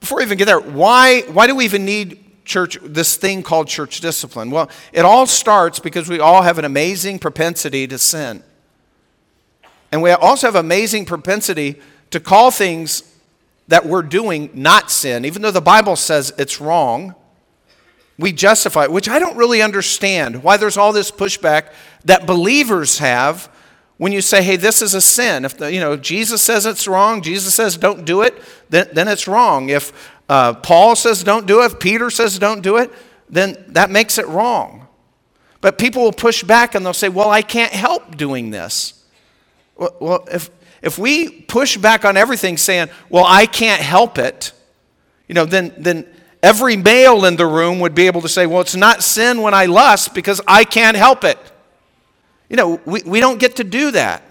before 0.01 0.19
we 0.19 0.25
even 0.25 0.39
get 0.39 0.45
there, 0.45 0.61
why, 0.61 1.23
why 1.23 1.47
do 1.47 1.55
we 1.55 1.65
even 1.65 1.85
need 1.85 2.26
church 2.47 2.79
this 2.83 3.17
thing 3.17 3.43
called 3.43 3.69
church 3.69 4.01
discipline? 4.01 4.51
Well, 4.51 4.71
it 4.93 5.05
all 5.05 5.27
starts 5.27 5.79
because 5.79 6.09
we 6.09 6.21
all 6.21 6.43
have 6.43 6.59
an 6.59 6.65
amazing 6.65 7.19
propensity 7.19 7.87
to 7.89 7.99
sin. 7.99 8.43
And 9.93 10.03
we 10.03 10.11
also 10.11 10.47
have 10.47 10.57
amazing 10.57 11.05
propensity 11.05 11.81
to 12.11 12.21
call 12.21 12.51
things 12.51 13.03
that 13.69 13.85
we're 13.85 14.03
doing 14.03 14.51
not 14.55 14.91
sin, 14.91 15.25
even 15.25 15.43
though 15.43 15.51
the 15.51 15.61
Bible 15.61 15.97
says 15.97 16.33
it's 16.39 16.61
wrong. 16.61 17.15
We 18.19 18.33
justify 18.33 18.85
it, 18.85 18.93
which 18.93 19.09
I 19.09 19.19
don't 19.19 19.37
really 19.37 19.61
understand 19.61 20.43
why 20.43 20.57
there's 20.57 20.77
all 20.77 20.93
this 20.93 21.11
pushback 21.11 21.73
that 22.05 22.27
believers 22.27 22.99
have 22.99 23.53
when 23.99 24.13
you 24.13 24.21
say, 24.21 24.43
hey, 24.43 24.57
this 24.57 24.83
is 24.83 24.95
a 24.95 25.01
sin. 25.01 25.45
If 25.45 25.59
the, 25.59 25.73
you 25.73 25.81
know, 25.81 25.97
Jesus 25.97 26.43
says 26.43 26.67
it's 26.67 26.87
wrong, 26.87 27.23
Jesus 27.23 27.55
says 27.55 27.77
don't 27.77 28.05
do 28.05 28.23
it, 28.23 28.41
then, 28.69 28.89
then 28.93 29.09
it's 29.09 29.27
wrong. 29.27 29.69
If 29.69 30.13
uh, 30.29 30.55
Paul 30.55 30.97
says 30.97 31.23
don't 31.23 31.47
do 31.47 31.63
it, 31.63 31.79
Peter 31.81 32.11
says 32.11 32.39
don't 32.39 32.63
do 32.63 32.77
it, 32.77 32.93
then 33.29 33.57
that 33.69 33.91
makes 33.91 34.19
it 34.19 34.27
wrong. 34.27 34.87
But 35.61 35.79
people 35.79 36.03
will 36.03 36.13
push 36.13 36.43
back 36.43 36.75
and 36.75 36.85
they'll 36.85 36.95
say, 36.95 37.09
well, 37.09 37.31
I 37.31 37.43
can't 37.43 37.73
help 37.73 38.17
doing 38.17 38.51
this. 38.51 39.05
Well, 39.77 40.27
if, 40.31 40.51
if 40.83 40.99
we 40.99 41.29
push 41.29 41.77
back 41.77 42.05
on 42.05 42.17
everything 42.17 42.57
saying, 42.57 42.89
well, 43.09 43.25
I 43.27 43.47
can't 43.47 43.83
help 43.83 44.19
it, 44.19 44.53
you 45.29 45.35
know, 45.35 45.45
then, 45.45 45.75
then 45.77 46.07
every 46.43 46.77
male 46.77 47.25
in 47.25 47.37
the 47.37 47.47
room 47.47 47.81
would 47.81 47.95
be 47.95 48.07
able 48.07 48.23
to 48.23 48.29
say, 48.29 48.47
well, 48.47 48.61
it's 48.61 48.77
not 48.77 49.03
sin 49.03 49.43
when 49.43 49.55
I 49.55 49.67
lust 49.67 50.15
because 50.15 50.41
I 50.47 50.65
can't 50.65 50.97
help 50.97 51.25
it. 51.25 51.39
You 52.49 52.57
know, 52.57 52.81
we, 52.85 53.03
we 53.03 53.21
don't 53.21 53.41
get 53.41 53.57
to 53.57 53.65
do 53.65 53.91
that. 53.91 54.23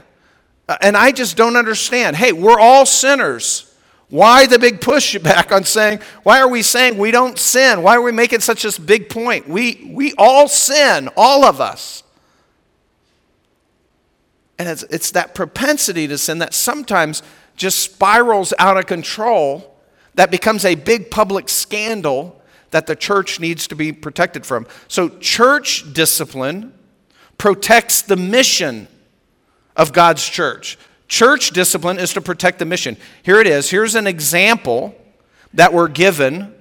Uh, 0.67 0.77
and 0.81 0.95
I 0.95 1.11
just 1.11 1.35
don't 1.35 1.57
understand. 1.57 2.15
Hey, 2.15 2.31
we're 2.31 2.59
all 2.59 2.85
sinners. 2.85 3.75
Why 4.09 4.45
the 4.45 4.59
big 4.59 4.81
pushback 4.81 5.55
on 5.55 5.63
saying, 5.63 6.00
why 6.24 6.39
are 6.39 6.47
we 6.47 6.62
saying 6.62 6.97
we 6.97 7.12
don't 7.12 7.39
sin? 7.39 7.81
Why 7.81 7.95
are 7.95 8.01
we 8.01 8.12
making 8.12 8.41
such 8.41 8.63
a 8.63 8.81
big 8.81 9.09
point? 9.09 9.47
We, 9.47 9.89
we 9.93 10.13
all 10.17 10.47
sin, 10.47 11.09
all 11.17 11.43
of 11.43 11.59
us. 11.59 12.03
And 14.57 14.69
it's, 14.69 14.83
it's 14.83 15.12
that 15.12 15.35
propensity 15.35 16.07
to 16.07 16.17
sin 16.17 16.39
that 16.39 16.53
sometimes 16.53 17.24
just 17.55 17.79
spirals 17.79 18.53
out 18.59 18.77
of 18.77 18.85
control 18.85 19.75
that 20.13 20.31
becomes 20.31 20.65
a 20.65 20.75
big 20.75 21.12
public 21.12 21.50
scandal 21.50 22.41
that 22.71 22.88
the 22.88 22.95
church 22.95 23.39
needs 23.39 23.67
to 23.67 23.75
be 23.75 23.91
protected 23.91 24.45
from. 24.45 24.67
So, 24.88 25.09
church 25.19 25.93
discipline 25.93 26.74
protects 27.38 28.01
the 28.01 28.15
mission 28.15 28.88
of 29.75 29.93
God's 29.93 30.27
church. 30.27 30.77
Church 31.07 31.51
discipline 31.51 32.00
is 32.00 32.13
to 32.13 32.21
protect 32.21 32.59
the 32.59 32.65
mission. 32.65 32.97
Here 33.24 33.39
it 33.39 33.47
is. 33.47 33.69
Here's 33.69 33.95
an 33.95 34.07
example 34.07 34.95
that 35.53 35.74
we're 35.74 35.88
given 35.88 36.53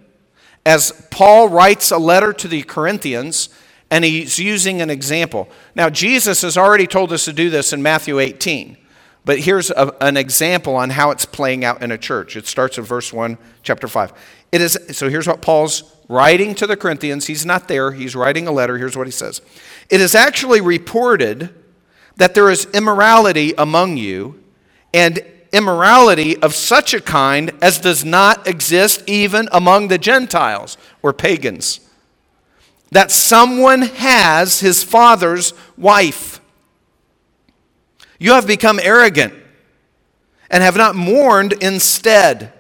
as 0.66 1.06
Paul 1.10 1.48
writes 1.48 1.90
a 1.90 1.98
letter 1.98 2.32
to 2.32 2.48
the 2.48 2.62
Corinthians 2.62 3.48
and 3.90 4.04
he's 4.04 4.38
using 4.38 4.80
an 4.80 4.90
example. 4.90 5.48
Now, 5.74 5.88
Jesus 5.90 6.42
has 6.42 6.56
already 6.56 6.86
told 6.86 7.12
us 7.12 7.24
to 7.26 7.32
do 7.32 7.50
this 7.50 7.72
in 7.72 7.82
Matthew 7.82 8.18
18, 8.18 8.76
but 9.24 9.40
here's 9.40 9.70
a, 9.70 9.94
an 10.00 10.16
example 10.16 10.74
on 10.74 10.90
how 10.90 11.10
it's 11.10 11.24
playing 11.24 11.64
out 11.64 11.82
in 11.82 11.92
a 11.92 11.98
church. 11.98 12.36
It 12.36 12.46
starts 12.46 12.78
in 12.78 12.84
verse 12.84 13.12
1, 13.12 13.38
chapter 13.62 13.86
5. 13.86 14.12
It 14.52 14.60
is, 14.60 14.78
so 14.92 15.08
here's 15.08 15.26
what 15.26 15.42
Paul's 15.42 15.94
writing 16.08 16.54
to 16.56 16.66
the 16.66 16.76
Corinthians. 16.76 17.26
He's 17.26 17.46
not 17.46 17.68
there, 17.68 17.92
he's 17.92 18.16
writing 18.16 18.48
a 18.48 18.52
letter. 18.52 18.78
Here's 18.78 18.96
what 18.96 19.06
he 19.06 19.12
says 19.12 19.40
It 19.90 20.00
is 20.00 20.14
actually 20.14 20.60
reported 20.60 21.54
that 22.16 22.35
there 22.35 22.50
is 22.50 22.66
immorality 22.73 23.54
among 23.59 23.97
you, 23.97 24.42
and 24.92 25.25
immorality 25.52 26.37
of 26.38 26.54
such 26.54 26.94
a 26.94 27.00
kind 27.00 27.52
as 27.62 27.78
does 27.78 28.04
not 28.04 28.47
exist 28.47 29.02
even 29.06 29.49
among 29.52 29.88
the 29.88 29.99
Gentiles 29.99 30.76
or 31.02 31.12
pagans 31.12 31.80
that 32.94 33.11
someone 33.11 33.83
has 33.83 34.61
his 34.61 34.85
father's 34.85 35.52
wife. 35.76 36.40
You 38.21 38.35
have 38.35 38.47
become 38.47 38.78
arrogant 38.80 39.35
and 40.49 40.62
have 40.62 40.76
not 40.76 40.94
mourned 40.94 41.54
instead, 41.54 42.52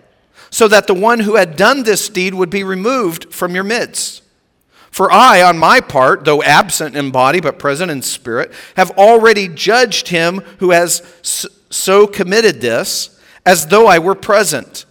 so 0.50 0.66
that 0.66 0.88
the 0.88 0.94
one 0.94 1.20
who 1.20 1.36
had 1.36 1.54
done 1.54 1.84
this 1.84 2.08
deed 2.08 2.34
would 2.34 2.50
be 2.50 2.64
removed 2.64 3.32
from 3.32 3.54
your 3.54 3.62
midst. 3.62 4.23
For 4.94 5.10
I, 5.10 5.42
on 5.42 5.58
my 5.58 5.80
part, 5.80 6.24
though 6.24 6.40
absent 6.40 6.96
in 6.96 7.10
body 7.10 7.40
but 7.40 7.58
present 7.58 7.90
in 7.90 8.00
spirit, 8.00 8.52
have 8.76 8.92
already 8.92 9.48
judged 9.48 10.06
him 10.06 10.38
who 10.60 10.70
has 10.70 11.02
so 11.68 12.06
committed 12.06 12.60
this, 12.60 13.20
as 13.44 13.66
though 13.66 13.88
I 13.88 13.98
were 13.98 14.14
present. 14.14 14.86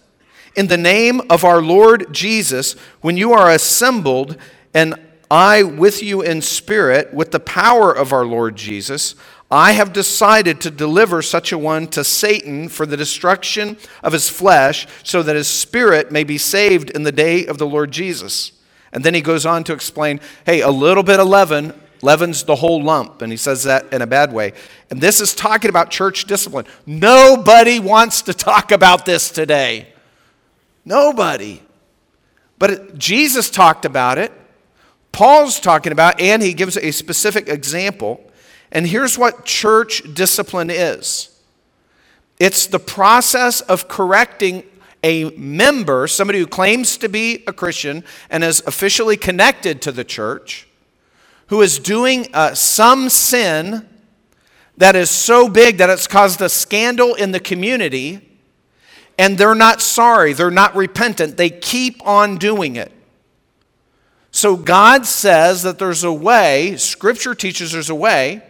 In 0.54 0.66
the 0.66 0.76
name 0.76 1.22
of 1.30 1.42
our 1.42 1.62
Lord 1.62 2.12
Jesus, 2.12 2.74
when 3.00 3.16
you 3.16 3.32
are 3.32 3.50
assembled, 3.50 4.36
and 4.74 4.94
I, 5.30 5.62
with 5.62 6.02
you 6.02 6.20
in 6.20 6.42
spirit, 6.42 7.14
with 7.14 7.30
the 7.30 7.40
power 7.40 7.90
of 7.90 8.12
our 8.12 8.26
Lord 8.26 8.56
Jesus, 8.56 9.14
I 9.50 9.72
have 9.72 9.94
decided 9.94 10.60
to 10.60 10.70
deliver 10.70 11.22
such 11.22 11.50
a 11.50 11.56
one 11.56 11.86
to 11.88 12.04
Satan 12.04 12.68
for 12.68 12.84
the 12.84 12.98
destruction 12.98 13.78
of 14.02 14.12
his 14.12 14.28
flesh, 14.28 14.86
so 15.02 15.22
that 15.22 15.34
his 15.34 15.48
spirit 15.48 16.12
may 16.12 16.24
be 16.24 16.36
saved 16.36 16.90
in 16.90 17.04
the 17.04 17.10
day 17.10 17.46
of 17.46 17.56
the 17.56 17.66
Lord 17.66 17.90
Jesus. 17.90 18.52
And 18.94 19.04
then 19.04 19.12
he 19.12 19.20
goes 19.20 19.44
on 19.44 19.64
to 19.64 19.74
explain 19.74 20.20
hey, 20.46 20.62
a 20.62 20.70
little 20.70 21.02
bit 21.02 21.20
of 21.20 21.28
leaven 21.28 21.74
leavens 22.04 22.44
the 22.44 22.54
whole 22.54 22.82
lump. 22.82 23.22
And 23.22 23.32
he 23.32 23.36
says 23.36 23.64
that 23.64 23.92
in 23.92 24.02
a 24.02 24.06
bad 24.06 24.32
way. 24.32 24.52
And 24.90 25.00
this 25.00 25.20
is 25.20 25.34
talking 25.34 25.70
about 25.70 25.90
church 25.90 26.26
discipline. 26.26 26.66
Nobody 26.86 27.80
wants 27.80 28.22
to 28.22 28.34
talk 28.34 28.70
about 28.70 29.06
this 29.06 29.30
today. 29.30 29.88
Nobody. 30.84 31.62
But 32.58 32.98
Jesus 32.98 33.50
talked 33.50 33.84
about 33.84 34.18
it. 34.18 34.32
Paul's 35.12 35.58
talking 35.58 35.92
about, 35.92 36.20
and 36.20 36.42
he 36.42 36.54
gives 36.54 36.76
a 36.76 36.90
specific 36.90 37.48
example. 37.48 38.20
And 38.70 38.86
here's 38.86 39.16
what 39.16 39.44
church 39.44 40.02
discipline 40.14 40.70
is 40.70 41.30
it's 42.38 42.66
the 42.66 42.80
process 42.80 43.60
of 43.62 43.88
correcting 43.88 44.64
a 45.04 45.30
member, 45.36 46.08
somebody 46.08 46.38
who 46.38 46.46
claims 46.46 46.96
to 46.96 47.08
be 47.08 47.44
a 47.46 47.52
Christian 47.52 48.02
and 48.30 48.42
is 48.42 48.62
officially 48.66 49.18
connected 49.18 49.82
to 49.82 49.92
the 49.92 50.02
church, 50.02 50.66
who 51.48 51.60
is 51.60 51.78
doing 51.78 52.26
uh, 52.32 52.54
some 52.54 53.10
sin 53.10 53.86
that 54.78 54.96
is 54.96 55.10
so 55.10 55.46
big 55.46 55.76
that 55.76 55.90
it's 55.90 56.08
caused 56.08 56.40
a 56.40 56.48
scandal 56.48 57.14
in 57.14 57.32
the 57.32 57.38
community, 57.38 58.26
and 59.18 59.36
they're 59.36 59.54
not 59.54 59.82
sorry, 59.82 60.32
they're 60.32 60.50
not 60.50 60.74
repentant, 60.74 61.36
they 61.36 61.50
keep 61.50 62.04
on 62.06 62.38
doing 62.38 62.74
it. 62.76 62.90
So 64.30 64.56
God 64.56 65.06
says 65.06 65.62
that 65.62 65.78
there's 65.78 66.02
a 66.02 66.12
way, 66.12 66.76
Scripture 66.78 67.34
teaches 67.34 67.72
there's 67.72 67.90
a 67.90 67.94
way 67.94 68.42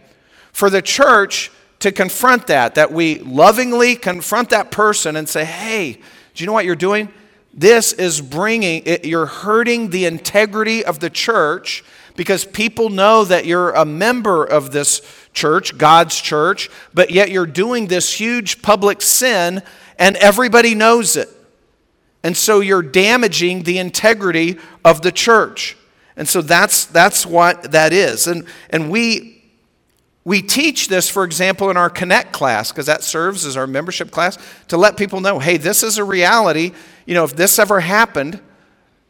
for 0.53 0.69
the 0.69 0.81
church 0.81 1.51
to 1.79 1.91
confront 1.91 2.47
that, 2.47 2.75
that 2.75 2.93
we 2.93 3.19
lovingly 3.19 3.95
confront 3.95 4.49
that 4.49 4.71
person 4.71 5.17
and 5.17 5.27
say, 5.27 5.43
hey, 5.43 5.99
do 6.35 6.43
you 6.43 6.47
know 6.47 6.53
what 6.53 6.65
you're 6.65 6.75
doing? 6.75 7.09
This 7.53 7.93
is 7.93 8.19
bringing, 8.19 8.83
you're 9.03 9.25
hurting 9.25 9.89
the 9.89 10.05
integrity 10.05 10.83
of 10.83 10.99
the 10.99 11.09
church 11.09 11.83
because 12.17 12.43
people 12.43 12.89
know 12.89 13.23
that 13.23 13.45
you're 13.45 13.71
a 13.71 13.85
member 13.85 14.43
of 14.43 14.71
this 14.71 15.01
church, 15.33 15.77
God's 15.77 16.19
church, 16.19 16.69
but 16.93 17.11
yet 17.11 17.31
you're 17.31 17.45
doing 17.45 17.87
this 17.87 18.11
huge 18.11 18.61
public 18.61 19.01
sin 19.01 19.63
and 19.97 20.17
everybody 20.17 20.75
knows 20.75 21.15
it. 21.15 21.29
And 22.21 22.35
so 22.35 22.59
you're 22.59 22.81
damaging 22.81 23.63
the 23.63 23.77
integrity 23.77 24.57
of 24.83 25.01
the 25.01 25.11
church. 25.11 25.77
And 26.17 26.27
so 26.27 26.41
that's, 26.41 26.85
that's 26.85 27.25
what 27.25 27.71
that 27.71 27.93
is. 27.93 28.27
And, 28.27 28.45
and 28.69 28.89
we, 28.89 29.34
we 30.25 30.41
teach 30.41 30.87
this, 30.87 31.07
for 31.07 31.23
example, 31.23 31.69
in 31.69 31.77
our 31.77 31.89
Connect 31.89 32.33
class, 32.33 32.71
because 32.71 32.87
that 32.87 33.03
serves 33.03 33.45
as 33.45 33.55
our 33.55 33.67
membership 33.67 34.09
class, 34.09 34.37
to 34.67 34.75
let 34.75 34.97
people 34.97 35.21
know 35.21 35.39
hey, 35.39 35.57
this 35.57 35.83
is 35.83 35.97
a 35.99 36.03
reality. 36.03 36.73
You 37.05 37.13
know, 37.13 37.23
if 37.23 37.35
this 37.35 37.59
ever 37.59 37.79
happened, 37.79 38.41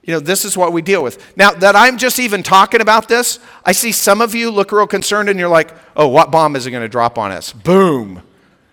you 0.04 0.14
know, 0.14 0.20
this 0.20 0.46
is 0.46 0.56
what 0.56 0.74
we 0.74 0.82
deal 0.82 1.02
with. 1.02 1.36
Now, 1.36 1.52
that 1.52 1.76
I'm 1.76 1.98
just 1.98 2.20
even 2.20 2.44
talking 2.44 2.82
about 2.82 3.08
this, 3.08 3.40
I 3.66 3.72
see 3.72 3.92
some 3.92 4.22
of 4.22 4.36
you 4.36 4.52
look 4.52 4.72
real 4.72 4.86
concerned 4.86 5.30
and 5.30 5.40
you're 5.40 5.50
like, 5.50 5.74
oh, 5.96 6.08
what 6.08 6.30
bomb 6.32 6.56
is 6.56 6.68
it 6.68 6.72
going 6.72 6.84
to 6.84 6.90
drop 6.90 7.18
on 7.18 7.32
us? 7.32 7.52
Boom. 7.54 8.22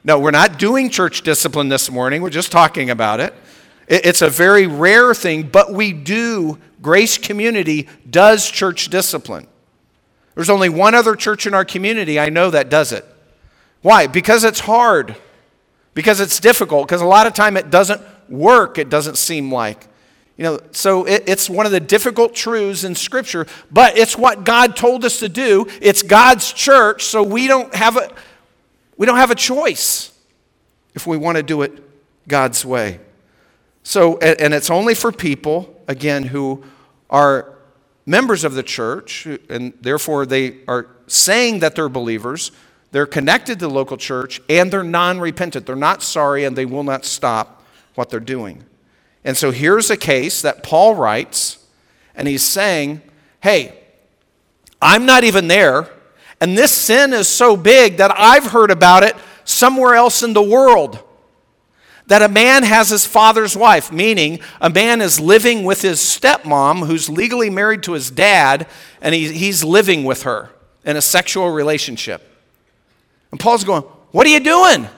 No, 0.04 0.18
we're 0.18 0.32
not 0.32 0.58
doing 0.58 0.90
church 0.90 1.22
discipline 1.22 1.68
this 1.68 1.90
morning. 1.90 2.22
We're 2.22 2.30
just 2.30 2.52
talking 2.52 2.90
about 2.90 3.20
it. 3.20 3.32
It's 3.86 4.20
a 4.20 4.28
very 4.28 4.66
rare 4.66 5.14
thing, 5.14 5.44
but 5.44 5.72
we 5.72 5.92
do, 5.92 6.58
Grace 6.82 7.18
Community 7.18 7.88
does 8.08 8.50
church 8.50 8.88
discipline. 8.88 9.46
There's 10.34 10.50
only 10.50 10.68
one 10.68 10.94
other 10.94 11.14
church 11.14 11.46
in 11.46 11.54
our 11.54 11.64
community 11.64 12.18
I 12.18 12.28
know 12.28 12.50
that 12.50 12.70
does 12.70 12.92
it. 12.92 13.04
Why? 13.82 14.06
Because 14.06 14.44
it's 14.44 14.60
hard. 14.60 15.16
Because 15.94 16.20
it's 16.20 16.40
difficult. 16.40 16.86
Because 16.86 17.02
a 17.02 17.06
lot 17.06 17.26
of 17.26 17.34
time 17.34 17.56
it 17.56 17.70
doesn't 17.70 18.00
work, 18.28 18.78
it 18.78 18.88
doesn't 18.88 19.18
seem 19.18 19.52
like. 19.52 19.88
You 20.36 20.44
know, 20.44 20.60
so 20.72 21.04
it, 21.04 21.24
it's 21.26 21.50
one 21.50 21.66
of 21.66 21.72
the 21.72 21.80
difficult 21.80 22.34
truths 22.34 22.84
in 22.84 22.94
Scripture, 22.94 23.46
but 23.70 23.98
it's 23.98 24.16
what 24.16 24.44
God 24.44 24.76
told 24.76 25.04
us 25.04 25.20
to 25.20 25.28
do. 25.28 25.66
It's 25.80 26.02
God's 26.02 26.52
church, 26.52 27.04
so 27.04 27.22
we 27.22 27.46
don't 27.46 27.74
have 27.74 27.96
a, 27.96 28.10
we 28.96 29.06
don't 29.06 29.18
have 29.18 29.30
a 29.30 29.36
choice 29.36 30.10
if 30.94 31.06
we 31.06 31.16
want 31.16 31.36
to 31.36 31.42
do 31.42 31.62
it 31.62 31.72
God's 32.26 32.64
way. 32.64 32.98
So, 33.82 34.18
and, 34.18 34.40
and 34.40 34.54
it's 34.54 34.70
only 34.70 34.94
for 34.94 35.12
people, 35.12 35.82
again, 35.86 36.24
who 36.24 36.64
are 37.10 37.51
members 38.06 38.44
of 38.44 38.54
the 38.54 38.62
church, 38.62 39.26
and 39.48 39.72
therefore 39.80 40.26
they 40.26 40.58
are 40.66 40.86
saying 41.06 41.60
that 41.60 41.74
they're 41.74 41.88
believers, 41.88 42.52
they're 42.90 43.06
connected 43.06 43.58
to 43.58 43.66
the 43.66 43.72
local 43.72 43.96
church, 43.96 44.40
and 44.48 44.70
they're 44.72 44.84
non 44.84 45.20
repentant. 45.20 45.66
They're 45.66 45.76
not 45.76 46.02
sorry, 46.02 46.44
and 46.44 46.56
they 46.56 46.66
will 46.66 46.84
not 46.84 47.04
stop 47.04 47.62
what 47.94 48.10
they're 48.10 48.20
doing. 48.20 48.64
And 49.24 49.36
so 49.36 49.50
here's 49.50 49.90
a 49.90 49.96
case 49.96 50.42
that 50.42 50.62
Paul 50.62 50.94
writes, 50.94 51.64
and 52.14 52.28
he's 52.28 52.42
saying, 52.42 53.02
Hey, 53.40 53.78
I'm 54.80 55.06
not 55.06 55.24
even 55.24 55.48
there, 55.48 55.88
and 56.40 56.58
this 56.58 56.72
sin 56.72 57.12
is 57.12 57.28
so 57.28 57.56
big 57.56 57.98
that 57.98 58.12
I've 58.18 58.46
heard 58.46 58.70
about 58.70 59.04
it 59.04 59.16
somewhere 59.44 59.94
else 59.94 60.22
in 60.22 60.32
the 60.32 60.42
world 60.42 61.02
that 62.12 62.20
a 62.20 62.28
man 62.28 62.62
has 62.62 62.90
his 62.90 63.06
father's 63.06 63.56
wife, 63.56 63.90
meaning 63.90 64.38
a 64.60 64.68
man 64.68 65.00
is 65.00 65.18
living 65.18 65.64
with 65.64 65.80
his 65.80 65.98
stepmom 65.98 66.86
who's 66.86 67.08
legally 67.08 67.48
married 67.48 67.82
to 67.84 67.92
his 67.92 68.10
dad, 68.10 68.66
and 69.00 69.14
he, 69.14 69.32
he's 69.32 69.64
living 69.64 70.04
with 70.04 70.24
her 70.24 70.50
in 70.84 70.98
a 70.98 71.00
sexual 71.00 71.48
relationship. 71.48 72.20
And 73.30 73.40
Paul's 73.40 73.64
going, 73.64 73.84
What 74.10 74.26
are 74.26 74.30
you 74.30 74.40
doing? 74.40 74.88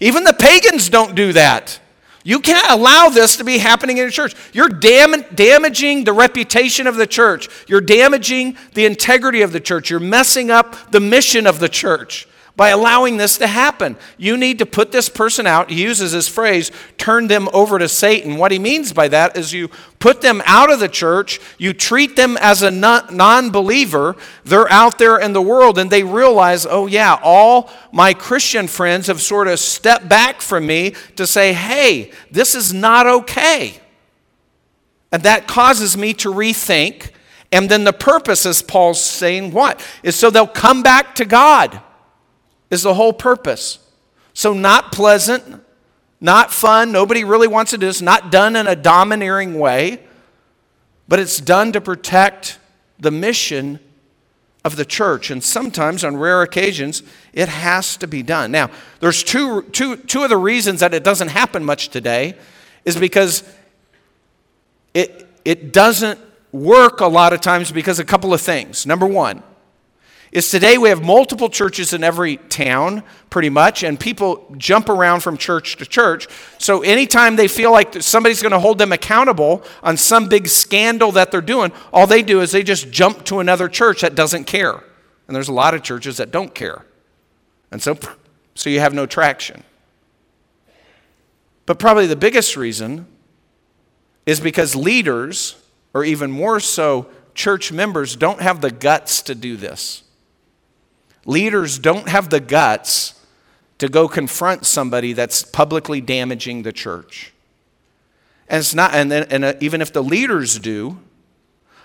Even 0.00 0.24
the 0.24 0.32
pagans 0.32 0.88
don't 0.88 1.14
do 1.14 1.34
that. 1.34 1.78
You 2.22 2.40
can't 2.40 2.70
allow 2.70 3.10
this 3.10 3.36
to 3.36 3.44
be 3.44 3.58
happening 3.58 3.98
in 3.98 4.08
a 4.08 4.10
church. 4.10 4.34
You're 4.54 4.70
dam- 4.70 5.26
damaging 5.34 6.04
the 6.04 6.14
reputation 6.14 6.86
of 6.86 6.96
the 6.96 7.06
church. 7.06 7.50
You're 7.68 7.82
damaging 7.82 8.56
the 8.72 8.86
integrity 8.86 9.42
of 9.42 9.52
the 9.52 9.60
church. 9.60 9.90
You're 9.90 10.00
messing 10.00 10.50
up 10.50 10.90
the 10.90 11.00
mission 11.00 11.46
of 11.46 11.58
the 11.58 11.68
church 11.68 12.26
by 12.56 12.68
allowing 12.68 13.16
this 13.16 13.36
to 13.38 13.48
happen. 13.48 13.96
You 14.16 14.36
need 14.36 14.60
to 14.60 14.66
put 14.66 14.92
this 14.92 15.08
person 15.08 15.44
out. 15.44 15.70
He 15.70 15.82
uses 15.82 16.12
this 16.12 16.28
phrase, 16.28 16.70
turn 16.96 17.26
them 17.26 17.48
over 17.52 17.80
to 17.80 17.88
Satan. 17.88 18.36
What 18.36 18.52
he 18.52 18.60
means 18.60 18.92
by 18.92 19.08
that 19.08 19.36
is 19.36 19.52
you 19.52 19.68
put 19.98 20.20
them 20.20 20.40
out 20.46 20.72
of 20.72 20.78
the 20.78 20.88
church, 20.88 21.40
you 21.58 21.72
treat 21.72 22.14
them 22.14 22.36
as 22.40 22.62
a 22.62 22.70
non 22.70 23.50
believer. 23.50 24.14
They're 24.44 24.70
out 24.70 24.98
there 24.98 25.18
in 25.18 25.32
the 25.32 25.42
world 25.42 25.78
and 25.78 25.90
they 25.90 26.04
realize, 26.04 26.64
oh, 26.64 26.86
yeah, 26.86 27.18
all 27.22 27.70
my 27.90 28.14
Christian 28.14 28.68
friends 28.68 29.08
have 29.08 29.20
sort 29.20 29.48
of 29.48 29.58
stepped 29.58 30.08
back 30.08 30.40
from 30.40 30.66
me 30.66 30.94
to 31.16 31.26
say, 31.26 31.52
hey, 31.52 32.12
this 32.30 32.54
is 32.54 32.72
not 32.72 33.06
okay. 33.06 33.80
And 35.10 35.24
that 35.24 35.48
causes 35.48 35.96
me 35.96 36.14
to 36.14 36.32
rethink. 36.32 37.10
And 37.50 37.68
then 37.68 37.84
the 37.84 37.92
purpose, 37.92 38.46
as 38.46 38.62
Paul's 38.62 39.00
saying, 39.00 39.52
what? 39.52 39.84
Is 40.04 40.16
so 40.16 40.30
they'll 40.30 40.46
come 40.46 40.82
back 40.82 41.16
to 41.16 41.24
God 41.24 41.80
is 42.74 42.82
the 42.82 42.94
whole 42.94 43.12
purpose. 43.14 43.78
So, 44.34 44.52
not 44.52 44.92
pleasant, 44.92 45.64
not 46.20 46.52
fun. 46.52 46.92
Nobody 46.92 47.24
really 47.24 47.48
wants 47.48 47.70
to 47.70 47.78
do 47.78 47.86
this. 47.86 48.02
Not 48.02 48.30
done 48.30 48.56
in 48.56 48.66
a 48.66 48.76
domineering 48.76 49.58
way, 49.58 50.00
but 51.08 51.18
it's 51.18 51.38
done 51.40 51.72
to 51.72 51.80
protect 51.80 52.58
the 52.98 53.10
mission 53.10 53.78
of 54.64 54.76
the 54.76 54.84
church. 54.84 55.30
And 55.30 55.42
sometimes, 55.42 56.02
on 56.02 56.16
rare 56.16 56.42
occasions, 56.42 57.02
it 57.32 57.48
has 57.48 57.96
to 57.98 58.06
be 58.06 58.22
done. 58.22 58.50
Now, 58.50 58.70
there's 59.00 59.22
two, 59.22 59.62
two, 59.70 59.96
two 59.96 60.24
of 60.24 60.30
the 60.30 60.36
reasons 60.36 60.80
that 60.80 60.92
it 60.92 61.04
doesn't 61.04 61.28
happen 61.28 61.64
much 61.64 61.90
today 61.90 62.36
is 62.84 62.96
because 62.96 63.44
it, 64.94 65.28
it 65.44 65.72
doesn't 65.72 66.18
work 66.50 67.00
a 67.00 67.06
lot 67.06 67.32
of 67.32 67.40
times 67.40 67.70
because 67.70 67.98
a 67.98 68.04
couple 68.04 68.34
of 68.34 68.40
things. 68.40 68.86
Number 68.86 69.06
one, 69.06 69.42
is 70.34 70.50
today 70.50 70.76
we 70.78 70.88
have 70.88 71.00
multiple 71.00 71.48
churches 71.48 71.92
in 71.92 72.02
every 72.02 72.38
town, 72.38 73.04
pretty 73.30 73.48
much, 73.48 73.84
and 73.84 73.98
people 73.98 74.52
jump 74.58 74.88
around 74.88 75.20
from 75.20 75.36
church 75.36 75.76
to 75.76 75.86
church. 75.86 76.26
So 76.58 76.82
anytime 76.82 77.36
they 77.36 77.46
feel 77.46 77.70
like 77.70 78.02
somebody's 78.02 78.42
going 78.42 78.50
to 78.50 78.58
hold 78.58 78.78
them 78.78 78.90
accountable 78.90 79.62
on 79.80 79.96
some 79.96 80.28
big 80.28 80.48
scandal 80.48 81.12
that 81.12 81.30
they're 81.30 81.40
doing, 81.40 81.70
all 81.92 82.08
they 82.08 82.24
do 82.24 82.40
is 82.40 82.50
they 82.50 82.64
just 82.64 82.90
jump 82.90 83.24
to 83.26 83.38
another 83.38 83.68
church 83.68 84.00
that 84.00 84.16
doesn't 84.16 84.44
care. 84.44 84.82
And 85.28 85.36
there's 85.36 85.48
a 85.48 85.52
lot 85.52 85.72
of 85.72 85.84
churches 85.84 86.16
that 86.16 86.32
don't 86.32 86.52
care. 86.52 86.84
And 87.70 87.80
so, 87.80 87.96
so 88.56 88.70
you 88.70 88.80
have 88.80 88.92
no 88.92 89.06
traction. 89.06 89.62
But 91.64 91.78
probably 91.78 92.08
the 92.08 92.16
biggest 92.16 92.56
reason 92.56 93.06
is 94.26 94.40
because 94.40 94.74
leaders, 94.74 95.54
or 95.94 96.02
even 96.04 96.32
more 96.32 96.58
so, 96.58 97.06
church 97.34 97.70
members, 97.70 98.16
don't 98.16 98.40
have 98.40 98.60
the 98.60 98.72
guts 98.72 99.22
to 99.22 99.36
do 99.36 99.56
this. 99.56 100.02
Leaders 101.26 101.78
don't 101.78 102.08
have 102.08 102.30
the 102.30 102.40
guts 102.40 103.14
to 103.78 103.88
go 103.88 104.08
confront 104.08 104.66
somebody 104.66 105.12
that's 105.12 105.42
publicly 105.42 106.00
damaging 106.00 106.62
the 106.62 106.72
church. 106.72 107.32
And, 108.48 108.60
it's 108.60 108.74
not, 108.74 108.94
and, 108.94 109.10
then, 109.10 109.26
and 109.30 109.44
uh, 109.44 109.54
even 109.60 109.80
if 109.80 109.92
the 109.92 110.02
leaders 110.02 110.58
do, 110.58 110.98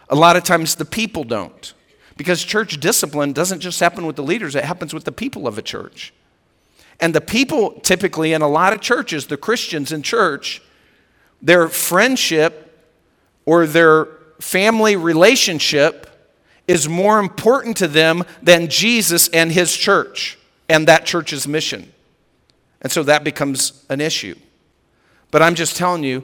a 0.10 0.15
lot 0.15 0.36
of 0.36 0.43
times 0.43 0.75
the 0.75 0.86
people 0.86 1.23
don't. 1.23 1.73
Because 2.17 2.43
church 2.43 2.80
discipline 2.80 3.32
doesn't 3.32 3.62
just 3.62 3.80
happen 3.80 4.06
with 4.06 4.17
the 4.17 4.23
leaders, 4.23 4.56
it 4.56 4.65
happens 4.65 4.93
with 4.93 5.06
the 5.06 5.12
people 5.12 5.47
of 5.47 5.58
a 5.58 5.62
church. 5.62 6.13
And 6.99 7.15
the 7.15 7.21
people, 7.21 7.80
typically 7.80 8.34
in 8.34 8.41
a 8.41 8.47
lot 8.47 8.73
of 8.73 8.82
churches, 8.82 9.28
the 9.28 9.38
Christians 9.38 9.93
in 9.93 10.02
church, 10.02 10.62
their 11.41 11.69
friendship 11.69 12.65
or 13.45 13.65
their 13.65 14.10
family 14.41 14.97
relationship 14.97 16.09
is 16.69 16.88
more 16.88 17.17
important 17.17 17.75
to 17.77 17.88
them 17.88 18.23
than 18.43 18.67
Jesus 18.67 19.27
and 19.29 19.51
his 19.51 19.75
church 19.75 20.38
and 20.69 20.88
that 20.88 21.03
church's 21.03 21.47
mission. 21.47 21.91
And 22.84 22.91
so 22.91 23.01
that 23.03 23.23
becomes 23.23 23.84
an 23.89 23.99
issue. 23.99 24.36
But 25.32 25.41
I'm 25.41 25.55
just 25.55 25.75
telling 25.75 26.03
you, 26.03 26.23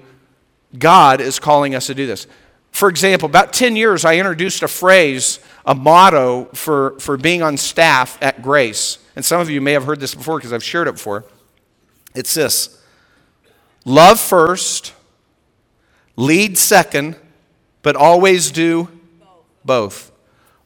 God 0.77 1.19
is 1.19 1.39
calling 1.39 1.73
us 1.73 1.88
to 1.88 1.95
do 1.95 2.05
this. 2.05 2.27
For 2.69 2.89
example, 2.89 3.27
about 3.27 3.53
10 3.53 3.75
years, 3.75 4.05
I 4.05 4.17
introduced 4.17 4.62
a 4.62 4.67
phrase, 4.67 5.39
a 5.65 5.73
motto 5.73 6.45
for, 6.53 6.99
for 6.99 7.17
being 7.17 7.41
on 7.41 7.58
staff 7.58 8.15
at 8.21 8.43
Grace. 8.43 8.99
And 9.15 9.25
some 9.25 9.41
of 9.41 9.49
you 9.49 9.62
may 9.62 9.71
have 9.71 9.86
heard 9.86 9.99
this 9.99 10.13
before 10.13 10.38
because 10.38 10.53
I've 10.53 10.63
shared 10.63 10.88
it 10.88 10.91
before. 10.93 11.25
It's 12.13 12.36
this 12.36 12.84
love 13.84 14.19
first, 14.19 14.93
lead 16.15 16.55
second, 16.60 17.15
but 17.81 17.95
always 17.95 18.51
do 18.51 18.89
both. 19.63 20.12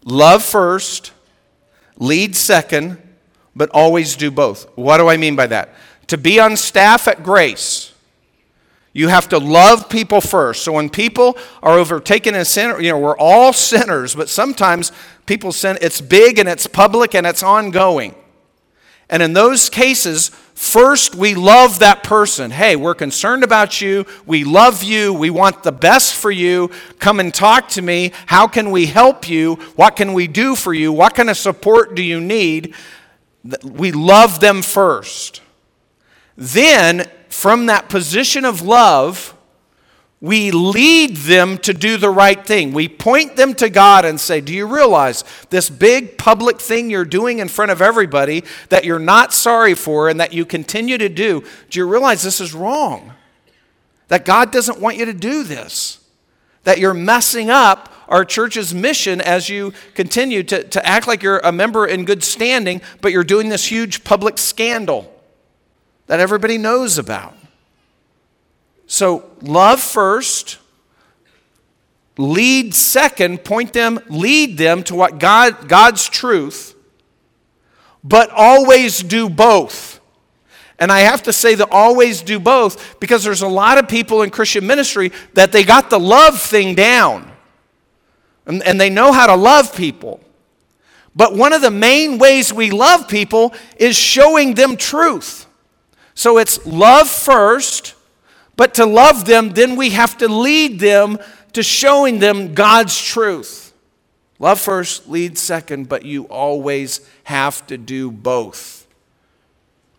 Love 0.06 0.44
first, 0.44 1.12
lead 1.98 2.36
second, 2.36 2.98
but 3.56 3.70
always 3.72 4.16
do 4.16 4.32
both. 4.32 4.70
What 4.78 4.98
do 4.98 5.08
I 5.08 5.18
mean 5.18 5.36
by 5.36 5.48
that? 5.48 5.74
To 6.08 6.18
be 6.18 6.40
on 6.40 6.58
staff 6.58 7.08
at 7.08 7.24
Grace, 7.24 7.94
you 8.94 9.10
have 9.10 9.30
to 9.30 9.38
love 9.38 9.90
people 9.90 10.22
first. 10.22 10.64
So 10.64 10.74
when 10.74 10.90
people 10.90 11.38
are 11.62 11.78
overtaken 11.78 12.36
in 12.36 12.46
sin, 12.46 12.76
you 12.82 12.90
know, 12.90 12.98
we're 12.98 13.18
all 13.18 13.54
sinners, 13.54 14.16
but 14.16 14.30
sometimes 14.30 14.92
people 15.26 15.52
sin, 15.52 15.78
it's 15.82 16.02
big 16.02 16.40
and 16.40 16.50
it's 16.50 16.66
public 16.66 17.14
and 17.14 17.28
it's 17.28 17.44
ongoing. 17.44 18.16
And 19.10 19.24
in 19.24 19.34
those 19.34 19.70
cases, 19.70 20.30
first 20.54 21.16
we 21.16 21.34
love 21.34 21.80
that 21.80 22.04
person. 22.04 22.52
Hey, 22.52 22.76
we're 22.76 22.94
concerned 22.94 23.44
about 23.44 23.82
you. 23.82 24.06
We 24.26 24.44
love 24.44 24.84
you. 24.84 25.14
We 25.14 25.32
want 25.32 25.64
the 25.64 25.72
best 25.72 26.14
for 26.14 26.30
you. 26.30 26.70
Come 27.00 27.20
and 27.20 27.34
talk 27.34 27.70
to 27.70 27.82
me. 27.82 28.12
How 28.28 28.48
can 28.48 28.70
we 28.70 28.86
help 28.86 29.28
you? 29.28 29.56
What 29.76 29.96
can 29.96 30.14
we 30.14 30.28
do 30.28 30.56
for 30.56 30.74
you? 30.74 30.94
What 30.94 31.16
kind 31.16 31.30
of 31.30 31.38
support 31.38 31.96
do 31.96 32.04
you 32.04 32.22
need? 32.22 32.76
We 33.64 33.92
love 33.92 34.42
them 34.42 34.62
first. 34.62 35.42
Then, 36.38 37.10
from 37.30 37.66
that 37.66 37.90
position 37.90 38.46
of 38.46 38.62
love, 38.62 39.34
we 40.22 40.52
lead 40.52 41.16
them 41.16 41.58
to 41.60 41.74
do 41.74 41.96
the 41.96 42.10
right 42.10 42.46
thing. 42.46 42.74
We 42.74 42.90
point 42.90 43.38
them 43.38 43.54
to 43.56 43.70
God 43.70 44.04
and 44.04 44.20
say, 44.20 44.42
Do 44.42 44.54
you 44.54 44.68
realize 44.68 45.24
this 45.50 45.70
big 45.70 46.18
public 46.18 46.60
thing 46.60 46.90
you're 46.90 47.06
doing 47.06 47.40
in 47.40 47.48
front 47.48 47.72
of 47.72 47.82
everybody 47.82 48.44
that 48.68 48.84
you're 48.84 49.00
not 49.00 49.32
sorry 49.32 49.76
for 49.76 50.10
and 50.10 50.20
that 50.20 50.34
you 50.34 50.46
continue 50.46 50.98
to 50.98 51.08
do? 51.08 51.44
Do 51.70 51.80
you 51.80 51.88
realize 51.88 52.22
this 52.22 52.42
is 52.42 52.54
wrong? 52.54 53.14
That 54.10 54.26
God 54.26 54.52
doesn't 54.52 54.82
want 54.82 54.98
you 54.98 55.06
to 55.06 55.14
do 55.14 55.44
this? 55.44 56.00
That 56.64 56.80
you're 56.80 56.94
messing 56.94 57.50
up 57.50 57.94
our 58.10 58.26
church's 58.26 58.74
mission 58.74 59.22
as 59.22 59.48
you 59.48 59.72
continue 59.94 60.44
to, 60.44 60.64
to 60.64 60.86
act 60.86 61.08
like 61.08 61.24
you're 61.24 61.40
a 61.40 61.52
member 61.52 61.86
in 61.86 62.04
good 62.04 62.24
standing, 62.24 62.82
but 63.02 63.14
you're 63.14 63.24
doing 63.24 63.48
this 63.48 63.66
huge 63.66 64.04
public 64.04 64.38
scandal 64.38 65.14
that 66.08 66.20
everybody 66.20 66.58
knows 66.58 66.98
about. 66.98 67.39
So, 68.92 69.30
love 69.44 69.80
first, 69.80 70.58
lead 72.18 72.74
second, 72.74 73.44
point 73.44 73.72
them, 73.72 74.00
lead 74.10 74.58
them 74.58 74.82
to 74.86 74.96
what 74.96 75.20
God, 75.20 75.70
God's 75.70 76.10
truth, 76.10 76.74
but 78.04 78.32
always 78.32 79.04
do 79.04 79.30
both. 79.30 80.02
And 80.80 80.92
I 80.92 81.02
have 81.02 81.22
to 81.24 81.34
say 81.34 81.54
that 81.54 81.70
always 81.72 82.24
do 82.24 82.40
both 82.40 83.00
because 83.00 83.24
there's 83.24 83.44
a 83.44 83.48
lot 83.48 83.78
of 83.78 83.88
people 83.88 84.24
in 84.24 84.32
Christian 84.32 84.66
ministry 84.66 85.12
that 85.36 85.52
they 85.52 85.64
got 85.64 85.92
the 85.92 86.00
love 86.00 86.42
thing 86.42 86.74
down 86.74 87.32
and, 88.48 88.64
and 88.64 88.82
they 88.82 88.90
know 88.90 89.12
how 89.12 89.28
to 89.28 89.36
love 89.36 89.76
people. 89.76 90.20
But 91.16 91.36
one 91.36 91.54
of 91.54 91.62
the 91.62 91.70
main 91.70 92.18
ways 92.18 92.52
we 92.52 92.72
love 92.72 93.08
people 93.08 93.54
is 93.78 93.96
showing 93.96 94.56
them 94.56 94.78
truth. 94.78 95.46
So 96.16 96.40
it's 96.40 96.66
love 96.66 97.08
first 97.08 97.94
but 98.60 98.74
to 98.74 98.86
love 98.86 99.24
them, 99.24 99.52
then 99.52 99.78
we 99.78 99.92
have 99.92 100.18
to 100.18 100.28
lead 100.28 100.82
them 100.82 101.18
to 101.54 101.64
showing 101.64 102.20
them 102.20 102.54
God's 102.54 103.02
truth. 103.02 103.72
Love 104.38 104.60
first, 104.60 105.08
lead 105.08 105.38
second, 105.38 105.88
but 105.88 106.04
you 106.04 106.26
always 106.26 107.00
have 107.24 107.66
to 107.68 107.78
do 107.78 108.12
both. 108.12 108.86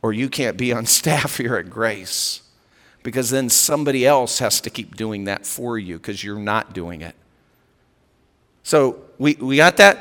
Or 0.03 0.13
you 0.13 0.29
can't 0.29 0.59
be 0.59 0.75
on 0.75 0.85
staff 1.01 1.39
here 1.39 1.57
at 1.57 1.71
Grace 1.71 2.43
because 3.03 3.31
then 3.31 3.49
somebody 3.49 4.05
else 4.07 4.41
has 4.41 4.61
to 4.61 4.69
keep 4.69 4.95
doing 4.95 5.25
that 5.25 5.47
for 5.47 5.79
you 5.79 5.97
because 5.97 6.23
you're 6.23 6.39
not 6.39 6.75
doing 6.75 7.01
it. 7.01 7.15
So 8.63 9.01
we, 9.17 9.37
we 9.37 9.57
got 9.57 9.79
that 9.79 10.01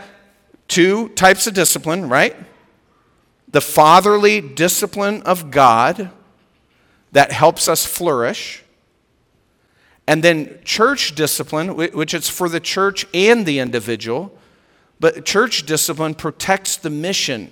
two 0.67 1.07
types 1.07 1.47
of 1.47 1.53
discipline, 1.53 2.09
right? 2.09 2.35
The 3.47 3.61
fatherly 3.61 4.41
discipline 4.41 5.21
of 5.21 5.49
God 5.49 6.11
that 7.11 7.31
helps 7.31 7.67
us 7.67 7.85
flourish. 7.85 8.63
And 10.07 10.23
then 10.23 10.59
church 10.63 11.15
discipline, 11.15 11.75
which 11.75 12.13
is 12.13 12.29
for 12.29 12.49
the 12.49 12.59
church 12.59 13.05
and 13.13 13.45
the 13.45 13.59
individual, 13.59 14.35
but 14.99 15.25
church 15.25 15.65
discipline 15.65 16.15
protects 16.15 16.75
the 16.77 16.89
mission 16.89 17.51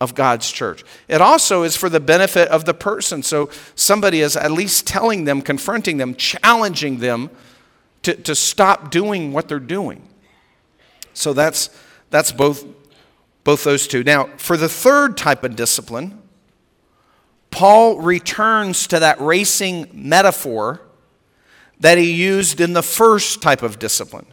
of 0.00 0.14
God's 0.14 0.50
church. 0.50 0.84
It 1.08 1.20
also 1.20 1.62
is 1.62 1.76
for 1.76 1.88
the 1.88 2.00
benefit 2.00 2.48
of 2.48 2.64
the 2.64 2.74
person. 2.74 3.22
So 3.22 3.50
somebody 3.74 4.20
is 4.20 4.36
at 4.36 4.50
least 4.50 4.86
telling 4.86 5.24
them, 5.24 5.40
confronting 5.40 5.96
them, 5.96 6.14
challenging 6.14 6.98
them 6.98 7.30
to, 8.02 8.14
to 8.14 8.34
stop 8.34 8.90
doing 8.90 9.32
what 9.32 9.48
they're 9.48 9.58
doing. 9.58 10.06
So 11.14 11.32
that's, 11.32 11.70
that's 12.10 12.30
both, 12.30 12.66
both 13.42 13.64
those 13.64 13.88
two. 13.88 14.04
Now, 14.04 14.28
for 14.36 14.56
the 14.56 14.68
third 14.68 15.16
type 15.16 15.44
of 15.44 15.56
discipline, 15.56 16.20
Paul 17.56 18.02
returns 18.02 18.86
to 18.88 18.98
that 18.98 19.18
racing 19.18 19.88
metaphor 19.94 20.82
that 21.80 21.96
he 21.96 22.12
used 22.12 22.60
in 22.60 22.74
the 22.74 22.82
first 22.82 23.40
type 23.40 23.62
of 23.62 23.78
discipline. 23.78 24.26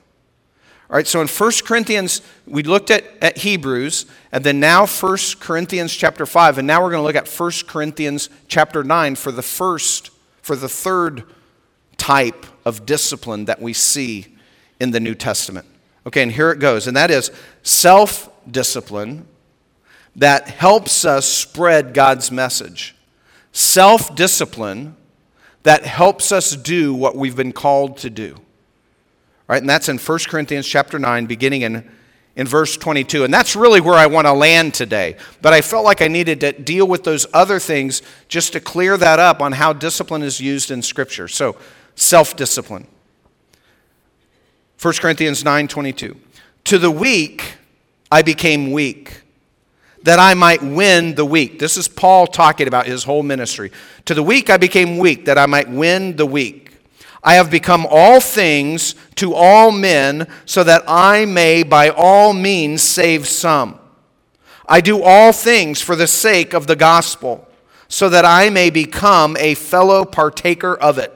All 0.89 0.97
right, 0.97 1.07
so 1.07 1.21
in 1.21 1.29
1 1.29 1.51
Corinthians, 1.63 2.21
we 2.45 2.63
looked 2.63 2.91
at, 2.91 3.05
at 3.21 3.37
Hebrews, 3.37 4.07
and 4.33 4.43
then 4.43 4.59
now 4.59 4.85
1 4.85 5.17
Corinthians 5.39 5.95
chapter 5.95 6.25
5, 6.25 6.57
and 6.57 6.67
now 6.67 6.83
we're 6.83 6.89
going 6.89 6.99
to 6.99 7.07
look 7.07 7.15
at 7.15 7.29
1 7.29 7.51
Corinthians 7.65 8.29
chapter 8.49 8.83
9 8.83 9.15
for 9.15 9.31
the 9.31 9.41
first, 9.41 10.09
for 10.41 10.57
the 10.57 10.67
third 10.67 11.23
type 11.95 12.45
of 12.65 12.85
discipline 12.85 13.45
that 13.45 13.61
we 13.61 13.71
see 13.71 14.35
in 14.81 14.91
the 14.91 14.99
New 14.99 15.15
Testament. 15.15 15.65
Okay, 16.05 16.23
and 16.23 16.31
here 16.33 16.51
it 16.51 16.59
goes, 16.59 16.87
and 16.87 16.97
that 16.97 17.09
is 17.09 17.31
self 17.61 18.29
discipline 18.51 19.25
that 20.13 20.49
helps 20.49 21.05
us 21.05 21.25
spread 21.25 21.93
God's 21.93 22.29
message 22.29 22.92
self 23.53 24.13
discipline 24.15 24.97
that 25.63 25.85
helps 25.85 26.33
us 26.33 26.57
do 26.57 26.93
what 26.93 27.15
we've 27.15 27.37
been 27.37 27.53
called 27.53 27.97
to 27.97 28.09
do. 28.09 28.35
Right? 29.47 29.61
And 29.61 29.69
that's 29.69 29.87
in 29.87 29.97
1 29.97 30.19
Corinthians 30.27 30.67
chapter 30.67 30.99
9, 30.99 31.25
beginning 31.25 31.61
in, 31.61 31.89
in 32.35 32.47
verse 32.47 32.75
22. 32.75 33.23
And 33.23 33.33
that's 33.33 33.55
really 33.55 33.79
where 33.79 33.95
I 33.95 34.07
want 34.07 34.27
to 34.27 34.33
land 34.33 34.73
today. 34.73 35.15
But 35.41 35.53
I 35.53 35.61
felt 35.61 35.85
like 35.85 36.01
I 36.01 36.07
needed 36.09 36.41
to 36.41 36.51
deal 36.51 36.85
with 36.85 37.05
those 37.05 37.25
other 37.33 37.59
things 37.59 38.01
just 38.27 38.51
to 38.53 38.59
clear 38.59 38.97
that 38.97 39.19
up 39.19 39.41
on 39.41 39.53
how 39.53 39.71
discipline 39.71 40.23
is 40.23 40.41
used 40.41 40.69
in 40.69 40.81
Scripture. 40.81 41.29
So, 41.29 41.55
self 41.95 42.35
discipline. 42.35 42.87
1 44.81 44.93
Corinthians 44.95 45.45
9 45.45 45.69
22. 45.69 46.17
To 46.65 46.77
the 46.77 46.91
weak 46.91 47.55
I 48.11 48.21
became 48.21 48.71
weak 48.71 49.22
that 50.03 50.19
I 50.19 50.33
might 50.33 50.61
win 50.61 51.15
the 51.15 51.25
weak. 51.25 51.59
This 51.59 51.77
is 51.77 51.87
Paul 51.87 52.27
talking 52.27 52.67
about 52.67 52.85
his 52.85 53.03
whole 53.03 53.23
ministry. 53.23 53.71
To 54.05 54.13
the 54.13 54.23
weak 54.23 54.49
I 54.49 54.57
became 54.57 54.97
weak, 54.97 55.25
that 55.25 55.37
I 55.37 55.45
might 55.45 55.69
win 55.69 56.15
the 56.15 56.25
weak. 56.25 56.77
I 57.23 57.35
have 57.35 57.49
become 57.49 57.87
all 57.89 58.19
things 58.19 58.95
to 59.15 59.33
all 59.33 59.71
men, 59.71 60.27
so 60.45 60.63
that 60.63 60.83
I 60.87 61.23
may 61.25 61.63
by 61.63 61.89
all 61.89 62.33
means 62.33 62.81
save 62.81 63.27
some. 63.27 63.79
I 64.67 64.81
do 64.81 65.01
all 65.01 65.31
things 65.31 65.81
for 65.81 65.95
the 65.95 66.07
sake 66.07 66.53
of 66.53 66.67
the 66.67 66.75
gospel, 66.75 67.47
so 67.87 68.09
that 68.09 68.25
I 68.25 68.49
may 68.49 68.69
become 68.69 69.37
a 69.37 69.53
fellow 69.53 70.03
partaker 70.03 70.75
of 70.75 70.97
it. 70.97 71.13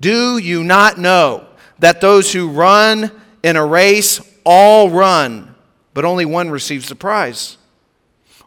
Do 0.00 0.38
you 0.38 0.64
not 0.64 0.98
know 0.98 1.46
that 1.78 2.00
those 2.00 2.32
who 2.32 2.50
run 2.50 3.12
in 3.44 3.56
a 3.56 3.64
race 3.64 4.20
all 4.44 4.90
run, 4.90 5.54
but 5.94 6.04
only 6.04 6.24
one 6.24 6.50
receives 6.50 6.88
the 6.88 6.94
prize? 6.96 7.58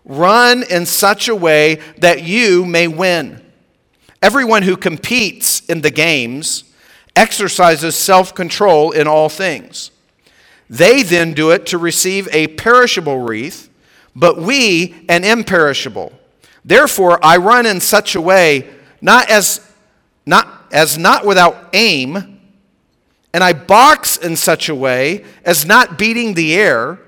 Run 0.05 0.63
in 0.63 0.85
such 0.85 1.27
a 1.27 1.35
way 1.35 1.79
that 1.97 2.23
you 2.23 2.65
may 2.65 2.87
win. 2.87 3.41
Everyone 4.21 4.63
who 4.63 4.77
competes 4.77 5.61
in 5.61 5.81
the 5.81 5.91
games 5.91 6.65
exercises 7.15 7.95
self 7.95 8.33
control 8.33 8.91
in 8.91 9.07
all 9.07 9.29
things. 9.29 9.91
They 10.69 11.03
then 11.03 11.33
do 11.33 11.51
it 11.51 11.65
to 11.67 11.77
receive 11.77 12.27
a 12.31 12.47
perishable 12.47 13.19
wreath, 13.19 13.69
but 14.15 14.37
we 14.37 15.05
an 15.07 15.23
imperishable. 15.23 16.13
Therefore, 16.65 17.23
I 17.23 17.37
run 17.37 17.65
in 17.65 17.79
such 17.79 18.15
a 18.15 18.21
way, 18.21 18.69
not 19.01 19.29
as 19.29 19.59
not 20.25 20.47
as 20.71 20.97
not 20.97 21.25
without 21.25 21.69
aim, 21.73 22.39
and 23.33 23.43
I 23.43 23.53
box 23.53 24.17
in 24.17 24.35
such 24.35 24.69
a 24.69 24.75
way 24.75 25.25
as 25.43 25.65
not 25.65 25.97
beating 25.97 26.33
the 26.33 26.55
air 26.55 26.99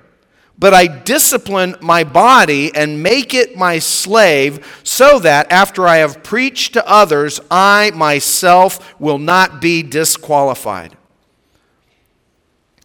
but 0.57 0.73
I 0.73 0.87
discipline 0.87 1.75
my 1.81 2.03
body 2.03 2.73
and 2.73 3.03
make 3.03 3.33
it 3.33 3.57
my 3.57 3.79
slave, 3.79 4.81
so 4.83 5.19
that 5.19 5.51
after 5.51 5.87
I 5.87 5.97
have 5.97 6.23
preached 6.23 6.73
to 6.73 6.87
others, 6.87 7.39
I 7.51 7.91
myself 7.93 8.99
will 8.99 9.19
not 9.19 9.61
be 9.61 9.83
disqualified. 9.83 10.97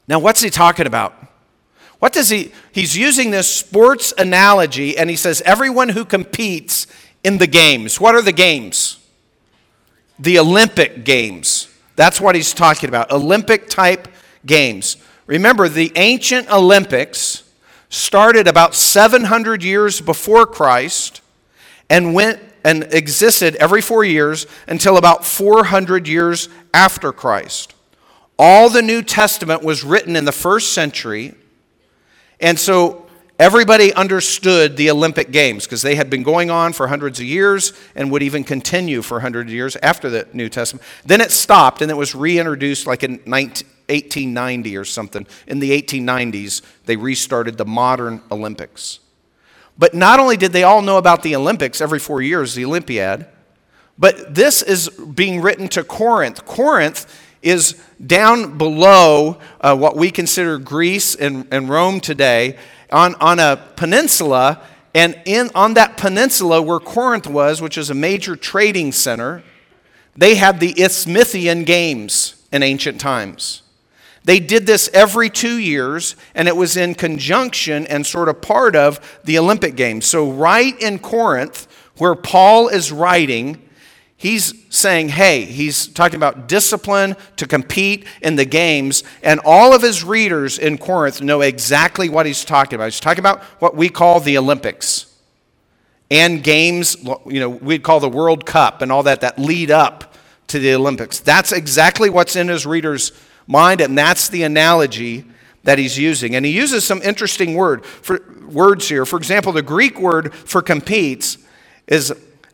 Now, 0.09 0.19
what's 0.19 0.41
he 0.41 0.51
talking 0.51 0.87
about? 0.87 1.15
What 2.01 2.13
does 2.13 2.31
he, 2.31 2.53
he's 2.73 2.97
using 2.97 3.31
this 3.31 3.53
sports 3.53 4.13
analogy, 4.17 4.97
and 4.97 5.11
he 5.11 5.17
says, 5.17 5.43
everyone 5.43 5.91
who 5.91 6.05
competes 6.05 6.87
in 7.23 7.39
the 7.39 7.47
games. 7.47 8.01
What 8.01 8.15
are 8.15 8.23
the 8.23 8.33
games? 8.33 8.99
The 10.19 10.39
Olympic 10.39 11.05
Games. 11.05 11.69
That's 11.97 12.21
what 12.21 12.35
he's 12.35 12.53
talking 12.53 12.89
about 12.89 13.11
Olympic 13.11 13.69
type 13.69 14.09
games. 14.47 14.97
Remember, 15.27 15.69
the 15.69 15.93
ancient 15.97 16.51
Olympics 16.51 17.43
started 17.91 18.49
about 18.49 18.75
700 18.75 19.63
years 19.63 20.01
before 20.01 20.47
Christ 20.47 21.21
and 21.91 22.15
went 22.15 22.41
and 22.65 22.85
existed 22.95 23.57
every 23.57 23.83
four 23.83 24.05
years 24.05 24.47
until 24.67 24.97
about 24.97 25.25
400 25.25 26.07
years 26.09 26.49
after 26.73 27.13
Christ. 27.13 27.75
All 28.39 28.71
the 28.71 28.81
New 28.81 29.03
Testament 29.03 29.63
was 29.63 29.85
written 29.85 30.17
in 30.17 30.25
the 30.25 30.33
first 30.33 30.73
century, 30.73 31.35
and 32.41 32.59
so 32.59 33.07
everybody 33.41 33.91
understood 33.95 34.77
the 34.77 34.91
Olympic 34.91 35.31
Games 35.31 35.65
because 35.65 35.81
they 35.81 35.95
had 35.95 36.11
been 36.11 36.23
going 36.23 36.51
on 36.51 36.75
for 36.75 36.89
hundreds 36.89 37.19
of 37.21 37.25
years 37.25 37.73
and 37.95 38.13
would 38.13 38.23
even 38.23 38.45
continue 38.45 39.01
for 39.01 39.15
100 39.15 39.49
years 39.49 39.77
after 39.77 40.11
the 40.11 40.29
New 40.35 40.51
Testament. 40.51 40.85
Then 41.07 41.23
it 41.23 41.31
stopped 41.31 41.81
and 41.81 41.91
it 41.91 41.95
was 41.95 42.15
reintroduced 42.15 42.87
like 42.87 43.03
in 43.03 43.19
19, 43.25 43.67
1890 43.89 44.77
or 44.77 44.85
something. 44.85 45.27
In 45.47 45.59
the 45.59 45.71
1890s, 45.71 46.61
they 46.85 46.97
restarted 46.97 47.57
the 47.57 47.65
modern 47.65 48.21
Olympics. 48.31 49.01
But 49.79 49.95
not 49.95 50.21
only 50.21 50.37
did 50.37 50.53
they 50.53 50.63
all 50.63 50.83
know 50.83 50.99
about 50.99 51.23
the 51.23 51.35
Olympics 51.35 51.81
every 51.81 51.99
four 51.99 52.21
years, 52.21 52.55
the 52.55 52.67
Olympiad, 52.67 53.27
but 53.99 54.35
this 54.35 54.61
is 54.61 54.91
being 54.91 55.41
written 55.41 55.67
to 55.69 55.83
Corinth. 55.83 56.45
Corinth 56.45 57.07
is 57.41 57.83
down 58.07 58.59
below 58.59 59.39
uh, 59.63 59.75
what 59.75 59.97
we 59.97 60.11
consider 60.11 60.59
Greece 60.59 61.15
and, 61.15 61.49
and 61.51 61.71
Rome 61.71 62.01
today 62.01 62.59
on, 62.91 63.15
on 63.17 63.39
a 63.39 63.57
peninsula. 63.77 64.61
And 64.95 65.21
in, 65.25 65.51
on 65.55 65.75
that 65.75 65.97
peninsula 65.97 66.61
where 66.61 66.81
Corinth 66.81 67.27
was, 67.27 67.63
which 67.63 67.79
is 67.79 67.91
a 67.91 67.95
major 67.95 68.37
trading 68.37 68.93
center, 68.93 69.43
they 70.17 70.35
had 70.35 70.61
the 70.61 70.81
Isthmian 70.81 71.65
Games 71.65 72.35
in 72.53 72.63
ancient 72.63 73.01
times. 73.01 73.63
They 74.25 74.39
did 74.39 74.67
this 74.67 74.91
every 74.93 75.31
two 75.31 75.57
years, 75.57 76.15
and 76.35 76.47
it 76.47 76.57
was 76.57 76.77
in 76.77 76.95
conjunction 76.95 77.87
and 77.87 78.07
sort 78.07 78.29
of 78.29 78.43
part 78.43 78.77
of 78.77 79.21
the 79.25 79.39
Olympic 79.39 79.77
Games. 79.77 80.05
So, 80.05 80.31
right 80.31 80.79
in 80.79 80.99
Corinth, 80.99 81.67
where 81.97 82.15
Paul 82.15 82.69
is 82.69 82.93
writing, 82.93 83.63
he's 84.21 84.53
saying, 84.69 85.09
hey, 85.09 85.47
he's 85.47 85.89
talking 85.89 86.17
about 86.17 86.47
discipline 86.47 87.17
to 87.37 87.47
compete 87.47 88.07
in 88.21 88.37
the 88.37 88.45
games, 88.45 89.03
and 89.23 89.41
all 89.47 89.75
of 89.75 89.81
his 89.81 90.05
readers 90.05 90.59
in 90.59 90.77
Corinth 90.77 91.23
know 91.23 91.41
exactly 91.41 92.11
what 92.11 92.27
he's 92.27 92.45
talking 92.45 92.75
about. 92.77 92.85
He's 92.85 93.01
talking 93.01 93.21
about 93.21 93.43
what 93.61 93.75
we 93.75 93.89
call 93.89 94.21
the 94.21 94.37
Olympics 94.37 95.07
and 96.11 96.43
games, 96.43 96.97
you 97.27 97.41
know, 97.41 97.49
we'd 97.49 97.83
call 97.83 97.99
the 98.01 98.09
World 98.09 98.45
Cup 98.45 98.83
and 98.83 98.93
all 98.93 99.05
that 99.05 99.23
that 99.23 99.39
lead 99.39 99.71
up 99.71 100.15
to 100.49 100.59
the 100.59 100.75
Olympics. 100.75 101.21
That's 101.21 101.53
exactly 101.53 102.11
what's 102.11 102.37
in 102.37 102.49
his 102.49 102.67
readers' 102.67 103.13
mind, 103.47 103.81
and 103.81 103.97
that's 103.97 104.29
the 104.29 104.43
analogy 104.43 105.25
that 105.65 105.79
he's 105.79 105.97
using. 105.97 106.35
And 106.35 106.45
he 106.45 106.53
uses 106.53 106.85
some 106.85 107.01
interesting 107.03 107.55
word 107.55 107.87
for, 107.87 108.21
words 108.49 108.89
here. 108.89 109.07
For 109.07 109.17
example, 109.17 109.53
the 109.53 109.63
Greek 109.63 109.99
word 109.99 110.35
for 110.35 110.61
competes 110.61 111.39
is 111.87 112.13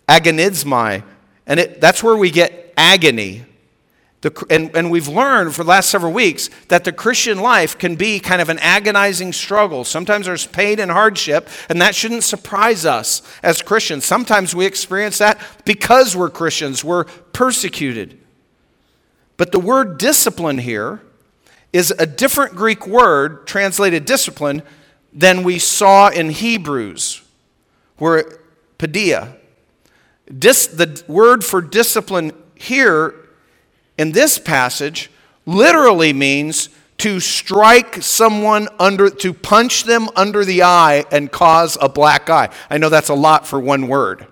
agonizomai, 0.08 1.02
and 1.46 1.60
it, 1.60 1.80
that's 1.80 2.02
where 2.02 2.16
we 2.16 2.30
get 2.30 2.72
agony. 2.76 3.44
The, 4.22 4.46
and, 4.50 4.74
and 4.74 4.90
we've 4.90 5.08
learned 5.08 5.54
for 5.54 5.62
the 5.62 5.68
last 5.68 5.90
several 5.90 6.12
weeks 6.12 6.50
that 6.68 6.84
the 6.84 6.92
Christian 6.92 7.38
life 7.38 7.78
can 7.78 7.96
be 7.96 8.18
kind 8.18 8.42
of 8.42 8.48
an 8.48 8.58
agonizing 8.58 9.32
struggle. 9.32 9.84
Sometimes 9.84 10.26
there's 10.26 10.46
pain 10.46 10.80
and 10.80 10.90
hardship, 10.90 11.48
and 11.68 11.80
that 11.80 11.94
shouldn't 11.94 12.24
surprise 12.24 12.84
us 12.84 13.22
as 13.42 13.62
Christians. 13.62 14.04
Sometimes 14.04 14.54
we 14.54 14.66
experience 14.66 15.18
that 15.18 15.38
because 15.64 16.16
we're 16.16 16.30
Christians, 16.30 16.82
we're 16.82 17.04
persecuted. 17.04 18.18
But 19.36 19.52
the 19.52 19.60
word 19.60 19.98
discipline 19.98 20.58
here 20.58 21.02
is 21.72 21.90
a 21.98 22.06
different 22.06 22.54
Greek 22.54 22.86
word 22.86 23.46
translated 23.46 24.06
discipline 24.06 24.62
than 25.12 25.42
we 25.42 25.58
saw 25.58 26.08
in 26.08 26.30
Hebrews, 26.30 27.22
where 27.98 28.40
paideia. 28.78 29.36
Dis, 30.32 30.66
the 30.66 31.02
word 31.06 31.44
for 31.44 31.60
discipline 31.60 32.32
here 32.54 33.14
in 33.96 34.12
this 34.12 34.38
passage 34.38 35.10
literally 35.44 36.12
means 36.12 36.68
to 36.98 37.20
strike 37.20 38.02
someone 38.02 38.68
under, 38.78 39.10
to 39.10 39.32
punch 39.32 39.84
them 39.84 40.08
under 40.16 40.44
the 40.44 40.62
eye 40.62 41.04
and 41.12 41.30
cause 41.30 41.76
a 41.80 41.88
black 41.88 42.30
eye. 42.30 42.48
I 42.70 42.78
know 42.78 42.88
that's 42.88 43.10
a 43.10 43.14
lot 43.14 43.46
for 43.46 43.60
one 43.60 43.86
word, 43.86 44.26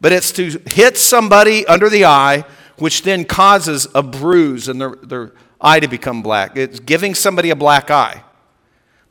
but 0.00 0.12
it's 0.12 0.32
to 0.32 0.60
hit 0.66 0.96
somebody 0.96 1.66
under 1.66 1.88
the 1.88 2.06
eye 2.06 2.44
which 2.78 3.02
then 3.02 3.24
causes 3.24 3.86
a 3.94 4.02
bruise 4.02 4.68
and 4.68 4.80
their, 4.80 4.90
their 4.96 5.32
eye 5.60 5.80
to 5.80 5.88
become 5.88 6.22
black. 6.22 6.56
It's 6.56 6.80
giving 6.80 7.14
somebody 7.14 7.50
a 7.50 7.56
black 7.56 7.90
eye. 7.90 8.22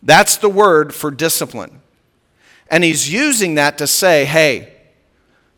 That's 0.03 0.37
the 0.37 0.49
word 0.49 0.93
for 0.93 1.09
discipline. 1.09 1.81
And 2.69 2.83
he's 2.83 3.11
using 3.11 3.55
that 3.55 3.77
to 3.79 3.87
say, 3.87 4.25
hey, 4.25 4.74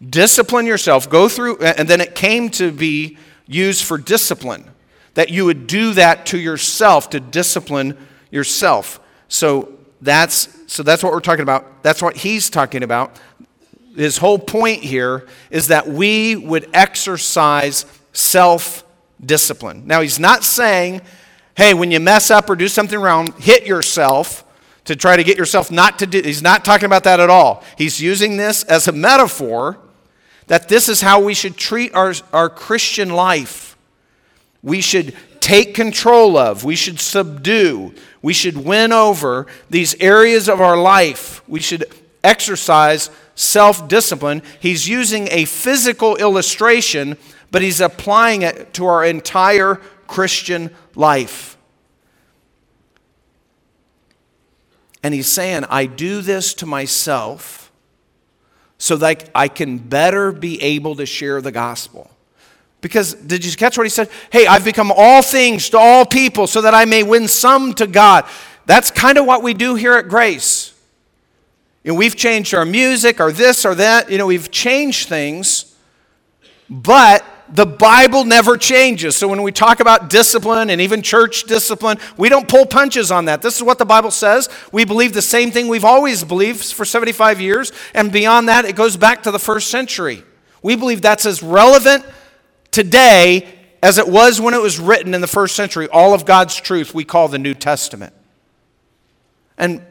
discipline 0.06 0.66
yourself, 0.66 1.10
go 1.10 1.28
through, 1.28 1.58
and 1.58 1.88
then 1.88 2.02
it 2.02 2.16
came 2.16 2.50
to 2.52 2.72
be 2.72 3.18
used 3.46 3.84
for 3.84 3.98
discipline, 3.98 4.70
that 5.16 5.30
you 5.30 5.46
would 5.46 5.68
do 5.68 5.94
that 5.94 6.26
to 6.28 6.38
yourself, 6.38 7.10
to 7.12 7.20
discipline 7.20 7.98
yourself. 8.30 9.00
So 9.28 9.74
that's, 10.02 10.50
so 10.72 10.84
that's 10.84 11.04
what 11.04 11.12
we're 11.12 11.20
talking 11.20 11.44
about. 11.44 11.82
That's 11.84 12.02
what 12.02 12.18
he's 12.18 12.50
talking 12.50 12.84
about. 12.84 13.20
His 13.96 14.18
whole 14.18 14.38
point 14.38 14.84
here 14.84 15.26
is 15.50 15.70
that 15.70 15.88
we 15.88 16.36
would 16.36 16.70
exercise 16.74 17.86
self 18.14 18.84
discipline. 19.24 19.88
Now, 19.88 20.02
he's 20.02 20.20
not 20.20 20.44
saying, 20.44 21.02
hey, 21.56 21.74
when 21.74 21.90
you 21.90 22.00
mess 22.00 22.30
up 22.30 22.50
or 22.50 22.56
do 22.56 22.68
something 22.68 23.00
wrong, 23.00 23.34
hit 23.40 23.66
yourself 23.66 24.44
to 24.86 24.96
try 24.96 25.18
to 25.18 25.24
get 25.24 25.38
yourself 25.38 25.72
not 25.72 25.98
to 26.00 26.06
do. 26.06 26.22
He's 26.22 26.44
not 26.44 26.64
talking 26.64 26.86
about 26.86 27.04
that 27.06 27.20
at 27.20 27.30
all. 27.32 27.64
He's 27.78 28.00
using 28.00 28.38
this 28.38 28.64
as 28.64 28.88
a 28.88 28.92
metaphor 28.92 29.80
that 30.48 30.70
this 30.70 30.90
is 30.90 31.02
how 31.02 31.20
we 31.20 31.34
should 31.34 31.58
treat 31.58 31.94
our, 31.94 32.14
our 32.34 32.50
Christian 32.50 33.10
life. 33.10 33.78
We 34.64 34.82
should 34.82 35.16
take 35.40 35.76
control 35.76 36.38
of, 36.38 36.64
we 36.64 36.76
should 36.76 37.00
subdue, 37.00 37.94
we 38.22 38.34
should 38.34 38.58
win 38.58 38.92
over 38.92 39.48
these 39.70 39.96
areas 40.02 40.50
of 40.50 40.60
our 40.60 40.78
life. 40.78 41.48
We 41.48 41.60
should 41.60 41.86
exercise 42.24 43.10
self 43.36 43.88
discipline. 43.88 44.42
He's 44.60 44.90
using 44.90 45.28
a 45.32 45.46
physical 45.46 46.16
illustration 46.16 47.18
but 47.52 47.62
he's 47.62 47.82
applying 47.82 48.42
it 48.42 48.74
to 48.76 48.86
our 48.86 49.06
entire 49.06 49.76
Christian 50.08 50.74
life. 50.96 51.58
And 55.04 55.14
he's 55.14 55.28
saying, 55.28 55.64
I 55.70 55.86
do 55.86 56.22
this 56.22 56.54
to 56.56 56.66
myself 56.66 57.67
so 58.78 58.98
that 58.98 59.30
I 59.34 59.48
can 59.48 59.78
better 59.78 60.32
be 60.32 60.62
able 60.62 60.96
to 60.96 61.06
share 61.06 61.42
the 61.42 61.52
gospel. 61.52 62.10
Because 62.82 63.14
did 63.14 63.44
you 63.44 63.52
catch 63.56 63.78
what 63.78 63.86
he 63.86 63.90
said? 63.90 64.10
Hey, 64.32 64.46
I've 64.46 64.64
become 64.64 64.94
all 64.96 65.22
things 65.22 65.70
to 65.72 65.78
all 65.78 66.06
people 66.06 66.48
so 66.48 66.62
that 66.62 66.74
I 66.74 66.86
may 66.86 67.04
win 67.04 67.28
some 67.28 67.74
to 67.76 67.88
God. 67.88 68.26
That's 68.66 68.92
kind 68.92 69.18
of 69.18 69.26
what 69.26 69.42
we 69.42 69.54
do 69.54 69.76
here 69.76 69.94
at 69.94 70.08
Grace. 70.08 70.74
You 71.84 71.94
know, 71.94 71.98
we've 71.98 72.16
changed 72.16 72.54
our 72.54 72.66
music, 72.66 73.20
or 73.20 73.32
this 73.32 73.66
or 73.66 73.74
that. 73.76 74.12
You 74.12 74.18
know, 74.18 74.28
we've 74.28 74.52
changed 74.52 75.08
things, 75.08 75.74
but 76.70 77.26
the 77.50 77.66
Bible 77.66 78.26
never 78.26 78.58
changes. 78.58 79.16
So 79.16 79.28
when 79.28 79.42
we 79.42 79.52
talk 79.52 79.80
about 79.80 80.10
discipline 80.10 80.70
and 80.70 80.82
even 80.82 81.02
church 81.02 81.44
discipline, 81.44 81.98
we 82.18 82.30
don't 82.30 82.48
pull 82.48 82.66
punches 82.66 83.12
on 83.12 83.26
that. 83.26 83.42
This 83.42 83.56
is 83.56 83.64
what 83.64 83.78
the 83.78 83.86
Bible 83.86 84.12
says. 84.12 84.50
We 84.72 84.86
believe 84.86 85.14
the 85.14 85.22
same 85.22 85.52
thing 85.52 85.68
we've 85.68 85.86
always 85.86 86.24
believed 86.24 86.66
for 86.74 86.86
75 86.86 87.40
years. 87.40 87.72
And 87.94 88.12
beyond 88.12 88.50
that, 88.50 88.66
it 88.66 88.76
goes 88.76 88.98
back 88.98 89.24
to 89.24 89.32
the 89.32 89.40
first 89.40 89.70
century. 89.70 90.24
We 90.62 90.76
believe 90.76 91.02
that's 91.02 91.26
as 91.26 91.42
relevant 91.42 92.06
today 92.72 93.48
as 93.82 93.98
it 93.98 94.08
was 94.08 94.42
when 94.42 94.54
it 94.54 94.62
was 94.62 94.80
written 94.80 95.14
in 95.14 95.22
the 95.22 95.28
first 95.28 95.56
century. 95.56 95.88
All 95.88 96.14
of 96.14 96.26
God's 96.26 96.56
truth 96.56 96.94
we 96.94 97.06
call 97.06 97.28
the 97.28 97.40
New 97.40 97.54
Testament. 97.54 98.14
And 99.58 99.82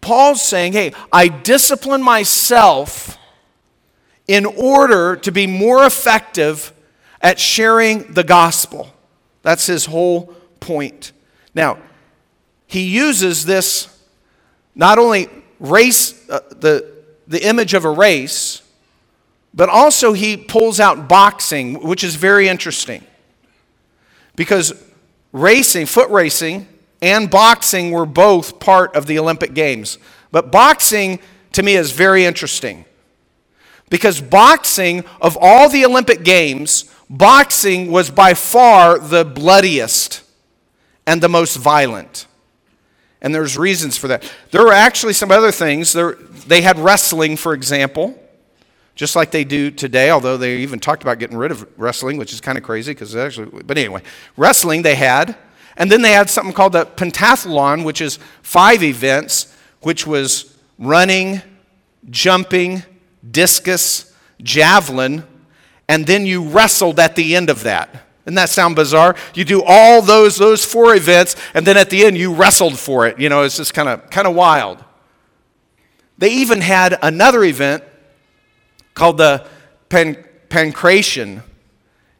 Paul's 0.00 0.42
saying, 0.42 0.72
hey, 0.72 0.92
I 1.12 1.28
discipline 1.28 2.02
myself 2.02 3.18
in 4.28 4.44
order 4.44 5.16
to 5.16 5.30
be 5.30 5.46
more 5.46 5.84
effective 5.84 6.72
at 7.20 7.38
sharing 7.38 8.12
the 8.12 8.24
gospel. 8.24 8.92
That's 9.42 9.66
his 9.66 9.86
whole 9.86 10.34
point. 10.60 11.12
Now, 11.54 11.78
he 12.66 12.82
uses 12.82 13.44
this 13.44 13.88
not 14.74 14.98
only 14.98 15.28
race, 15.60 16.28
uh, 16.28 16.40
the, 16.50 16.92
the 17.28 17.46
image 17.46 17.74
of 17.74 17.84
a 17.84 17.90
race, 17.90 18.62
but 19.54 19.68
also 19.68 20.12
he 20.12 20.36
pulls 20.36 20.80
out 20.80 21.08
boxing, 21.08 21.86
which 21.86 22.04
is 22.04 22.16
very 22.16 22.48
interesting. 22.48 23.04
Because 24.34 24.74
racing, 25.32 25.86
foot 25.86 26.10
racing, 26.10 26.68
and 27.00 27.30
boxing 27.30 27.90
were 27.90 28.06
both 28.06 28.58
part 28.58 28.94
of 28.96 29.06
the 29.06 29.18
Olympic 29.18 29.54
Games. 29.54 29.98
But 30.32 30.50
boxing, 30.50 31.20
to 31.52 31.62
me, 31.62 31.76
is 31.76 31.92
very 31.92 32.24
interesting 32.24 32.85
because 33.88 34.20
boxing, 34.20 35.04
of 35.20 35.38
all 35.40 35.68
the 35.68 35.84
Olympic 35.84 36.24
Games, 36.24 36.84
boxing 37.08 37.90
was 37.90 38.10
by 38.10 38.34
far 38.34 38.98
the 38.98 39.24
bloodiest 39.24 40.22
and 41.06 41.22
the 41.22 41.28
most 41.28 41.56
violent. 41.56 42.26
And 43.22 43.34
there's 43.34 43.56
reasons 43.56 43.96
for 43.96 44.08
that. 44.08 44.30
There 44.50 44.62
were 44.62 44.72
actually 44.72 45.12
some 45.12 45.30
other 45.30 45.52
things. 45.52 45.92
There, 45.92 46.14
they 46.46 46.62
had 46.62 46.78
wrestling, 46.78 47.36
for 47.36 47.54
example, 47.54 48.20
just 48.94 49.16
like 49.16 49.30
they 49.30 49.44
do 49.44 49.70
today, 49.70 50.10
although 50.10 50.36
they 50.36 50.56
even 50.58 50.80
talked 50.80 51.02
about 51.02 51.18
getting 51.18 51.36
rid 51.36 51.50
of 51.50 51.66
wrestling, 51.78 52.16
which 52.16 52.32
is 52.32 52.40
kind 52.40 52.58
of 52.58 52.64
crazy 52.64 52.92
because 52.92 53.14
actually, 53.14 53.62
but 53.62 53.78
anyway, 53.78 54.02
wrestling 54.36 54.82
they 54.82 54.94
had. 54.94 55.36
And 55.76 55.92
then 55.92 56.02
they 56.02 56.12
had 56.12 56.30
something 56.30 56.54
called 56.54 56.72
the 56.72 56.86
pentathlon, 56.86 57.84
which 57.84 58.00
is 58.00 58.18
five 58.42 58.82
events, 58.82 59.54
which 59.82 60.06
was 60.06 60.56
running, 60.78 61.42
jumping, 62.08 62.82
discus, 63.30 64.14
javelin, 64.42 65.24
and 65.88 66.06
then 66.06 66.26
you 66.26 66.42
wrestled 66.48 66.98
at 66.98 67.16
the 67.16 67.36
end 67.36 67.50
of 67.50 67.62
that. 67.62 68.06
Doesn't 68.24 68.34
that 68.34 68.48
sound 68.48 68.74
bizarre? 68.74 69.14
You 69.34 69.44
do 69.44 69.62
all 69.64 70.02
those 70.02 70.36
those 70.36 70.64
four 70.64 70.96
events, 70.96 71.36
and 71.54 71.64
then 71.64 71.76
at 71.76 71.90
the 71.90 72.04
end 72.04 72.18
you 72.18 72.34
wrestled 72.34 72.76
for 72.76 73.06
it. 73.06 73.20
You 73.20 73.28
know, 73.28 73.42
it's 73.42 73.56
just 73.56 73.72
kind 73.72 73.88
of 73.88 74.10
kind 74.10 74.26
of 74.26 74.34
wild. 74.34 74.82
They 76.18 76.30
even 76.30 76.60
had 76.60 76.98
another 77.02 77.44
event 77.44 77.84
called 78.94 79.18
the 79.18 79.46
pan, 79.88 80.24
pancration, 80.48 81.42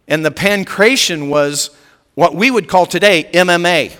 and 0.07 0.25
the 0.25 0.31
pancration 0.31 1.29
was 1.29 1.71
what 2.14 2.37
we 2.37 2.53
would 2.53 2.69
call 2.69 2.87
today 2.87 3.29
MMA. 3.33 3.92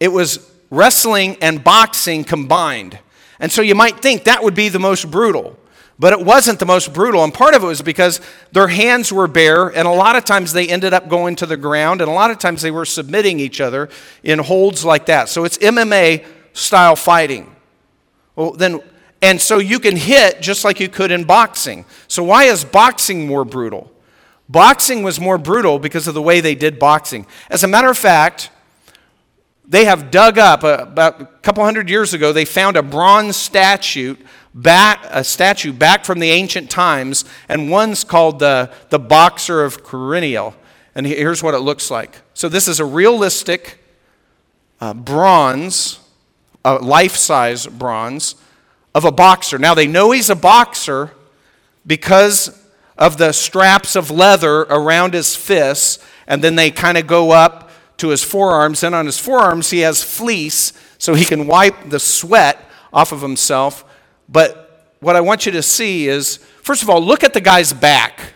It 0.00 0.08
was 0.08 0.50
wrestling 0.68 1.36
and 1.40 1.62
boxing 1.62 2.24
combined, 2.24 2.98
and 3.38 3.52
so 3.52 3.62
you 3.62 3.76
might 3.76 4.00
think 4.00 4.24
that 4.24 4.42
would 4.42 4.56
be 4.56 4.68
the 4.68 4.80
most 4.80 5.08
brutal. 5.12 5.56
But 6.00 6.14
it 6.14 6.24
wasn't 6.24 6.58
the 6.58 6.66
most 6.66 6.94
brutal. 6.94 7.22
And 7.22 7.32
part 7.32 7.54
of 7.54 7.62
it 7.62 7.66
was 7.66 7.82
because 7.82 8.22
their 8.52 8.68
hands 8.68 9.12
were 9.12 9.28
bare, 9.28 9.68
and 9.68 9.86
a 9.86 9.92
lot 9.92 10.16
of 10.16 10.24
times 10.24 10.54
they 10.54 10.66
ended 10.66 10.94
up 10.94 11.10
going 11.10 11.36
to 11.36 11.46
the 11.46 11.58
ground, 11.58 12.00
and 12.00 12.10
a 12.10 12.14
lot 12.14 12.30
of 12.30 12.38
times 12.38 12.62
they 12.62 12.70
were 12.70 12.86
submitting 12.86 13.38
each 13.38 13.60
other 13.60 13.90
in 14.22 14.38
holds 14.38 14.82
like 14.82 15.06
that. 15.06 15.28
So 15.28 15.44
it's 15.44 15.58
MMA 15.58 16.24
style 16.54 16.96
fighting. 16.96 17.54
Well, 18.34 18.52
then, 18.52 18.80
and 19.20 19.38
so 19.38 19.58
you 19.58 19.78
can 19.78 19.94
hit 19.94 20.40
just 20.40 20.64
like 20.64 20.80
you 20.80 20.88
could 20.88 21.10
in 21.10 21.24
boxing. 21.24 21.84
So 22.08 22.24
why 22.24 22.44
is 22.44 22.64
boxing 22.64 23.26
more 23.26 23.44
brutal? 23.44 23.92
Boxing 24.48 25.02
was 25.02 25.20
more 25.20 25.36
brutal 25.36 25.78
because 25.78 26.08
of 26.08 26.14
the 26.14 26.22
way 26.22 26.40
they 26.40 26.54
did 26.54 26.78
boxing. 26.78 27.26
As 27.50 27.62
a 27.62 27.68
matter 27.68 27.90
of 27.90 27.98
fact, 27.98 28.50
they 29.68 29.84
have 29.84 30.10
dug 30.10 30.38
up 30.38 30.64
uh, 30.64 30.78
about 30.80 31.20
a 31.20 31.26
couple 31.42 31.62
hundred 31.62 31.90
years 31.90 32.14
ago, 32.14 32.32
they 32.32 32.46
found 32.46 32.78
a 32.78 32.82
bronze 32.82 33.36
statue 33.36 34.16
back, 34.54 35.04
a 35.10 35.22
statue 35.24 35.72
back 35.72 36.04
from 36.04 36.18
the 36.18 36.30
ancient 36.30 36.70
times, 36.70 37.24
and 37.48 37.70
one's 37.70 38.04
called 38.04 38.38
the, 38.38 38.70
the 38.90 38.98
Boxer 38.98 39.64
of 39.64 39.84
Quirinal. 39.84 40.54
And 40.94 41.06
here's 41.06 41.42
what 41.42 41.54
it 41.54 41.60
looks 41.60 41.90
like. 41.90 42.20
So 42.34 42.48
this 42.48 42.66
is 42.66 42.80
a 42.80 42.84
realistic 42.84 43.78
uh, 44.80 44.94
bronze, 44.94 46.00
a 46.64 46.74
life-size 46.74 47.66
bronze 47.66 48.34
of 48.94 49.04
a 49.04 49.12
boxer. 49.12 49.58
Now 49.58 49.74
they 49.74 49.86
know 49.86 50.10
he's 50.10 50.30
a 50.30 50.34
boxer 50.34 51.12
because 51.86 52.60
of 52.98 53.16
the 53.18 53.32
straps 53.32 53.96
of 53.96 54.10
leather 54.10 54.62
around 54.62 55.14
his 55.14 55.36
fists, 55.36 56.04
and 56.26 56.42
then 56.42 56.56
they 56.56 56.70
kind 56.70 56.98
of 56.98 57.06
go 57.06 57.30
up 57.30 57.70
to 57.98 58.08
his 58.08 58.24
forearms. 58.24 58.82
And 58.82 58.94
on 58.94 59.06
his 59.06 59.18
forearms, 59.18 59.70
he 59.70 59.80
has 59.80 60.02
fleece 60.02 60.72
so 60.98 61.14
he 61.14 61.24
can 61.24 61.46
wipe 61.46 61.88
the 61.88 62.00
sweat 62.00 62.68
off 62.92 63.12
of 63.12 63.22
himself. 63.22 63.84
But 64.30 64.94
what 65.00 65.16
I 65.16 65.20
want 65.20 65.46
you 65.46 65.52
to 65.52 65.62
see 65.62 66.08
is, 66.08 66.36
first 66.62 66.82
of 66.82 66.90
all, 66.90 67.02
look 67.02 67.24
at 67.24 67.34
the 67.34 67.40
guy's 67.40 67.72
back. 67.72 68.34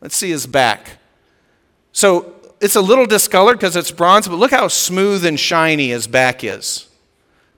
Let's 0.00 0.16
see 0.16 0.30
his 0.30 0.46
back. 0.46 0.98
So 1.92 2.34
it's 2.60 2.76
a 2.76 2.80
little 2.80 3.06
discolored 3.06 3.58
because 3.58 3.76
it's 3.76 3.90
bronze, 3.90 4.28
but 4.28 4.36
look 4.36 4.50
how 4.50 4.68
smooth 4.68 5.24
and 5.24 5.38
shiny 5.38 5.88
his 5.88 6.06
back 6.06 6.44
is. 6.44 6.88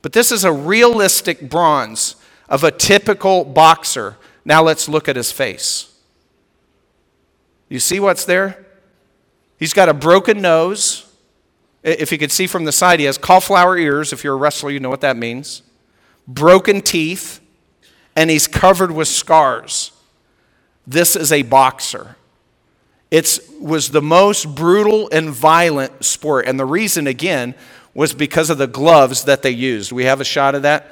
But 0.03 0.13
this 0.13 0.31
is 0.31 0.45
a 0.45 0.53
realistic 0.53 1.49
bronze 1.49 2.17
of 2.49 2.63
a 2.63 2.71
typical 2.71 3.45
boxer. 3.45 4.17
Now 4.45 4.63
let's 4.63 4.89
look 4.89 5.09
at 5.09 5.17
his 5.17 5.33
face. 5.33 5.91
You 7.69 7.81
see 7.81 7.99
what's 7.99 8.25
there? 8.25 8.67
He's 9.59 9.73
got 9.73 9.89
a 9.89 9.95
broken 9.95 10.43
nose. 10.43 11.11
If 11.83 12.13
you 12.13 12.19
could 12.19 12.33
see 12.33 12.47
from 12.47 12.65
the 12.65 12.73
side, 12.73 12.99
he 12.99 13.07
has 13.07 13.17
cauliflower 13.17 13.79
ears. 13.79 14.13
If 14.13 14.23
you're 14.23 14.35
a 14.35 14.39
wrestler, 14.39 14.71
you 14.71 14.81
know 14.81 14.91
what 14.91 15.01
that 15.01 15.17
means. 15.17 15.63
Broken 16.29 16.83
teeth 16.83 17.41
and 18.17 18.31
he's 18.31 18.47
covered 18.47 18.91
with 18.91 19.09
scars. 19.09 19.93
This 20.87 21.17
is 21.17 21.33
a 21.33 21.43
boxer. 21.43 22.17
It 23.11 23.39
was 23.61 23.91
the 23.91 24.03
most 24.03 24.55
brutal 24.55 25.09
and 25.13 25.31
violent 25.31 26.05
sport. 26.05 26.47
And 26.47 26.59
the 26.59 26.67
reason, 26.67 27.07
again, 27.07 27.55
was 27.95 28.13
because 28.13 28.51
of 28.51 28.59
the 28.59 28.67
gloves 28.67 29.25
that 29.25 29.43
they 29.43 29.51
used. 29.51 29.93
We 29.93 30.05
have 30.05 30.21
a 30.21 30.25
shot 30.25 30.55
of 30.55 30.63
that. 30.63 30.91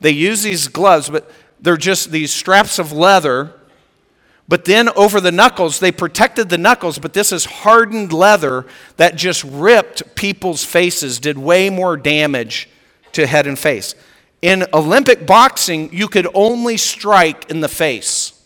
They 0.00 0.12
use 0.12 0.42
these 0.42 0.68
gloves, 0.68 1.10
but 1.10 1.30
they're 1.60 1.76
just 1.76 2.10
these 2.10 2.32
straps 2.32 2.78
of 2.78 2.92
leather. 2.92 3.52
But 4.46 4.66
then 4.66 4.88
over 4.90 5.20
the 5.20 5.32
knuckles, 5.32 5.80
they 5.80 5.90
protected 5.90 6.48
the 6.48 6.58
knuckles, 6.58 6.98
but 6.98 7.12
this 7.12 7.32
is 7.32 7.44
hardened 7.44 8.12
leather 8.12 8.66
that 8.96 9.16
just 9.16 9.42
ripped 9.44 10.14
people's 10.14 10.64
faces, 10.64 11.18
did 11.18 11.38
way 11.38 11.70
more 11.70 11.96
damage 11.96 12.68
to 13.12 13.26
head 13.26 13.46
and 13.46 13.58
face. 13.58 13.94
In 14.44 14.66
Olympic 14.74 15.26
boxing, 15.26 15.90
you 15.90 16.06
could 16.06 16.28
only 16.34 16.76
strike 16.76 17.50
in 17.50 17.60
the 17.60 17.68
face. 17.68 18.38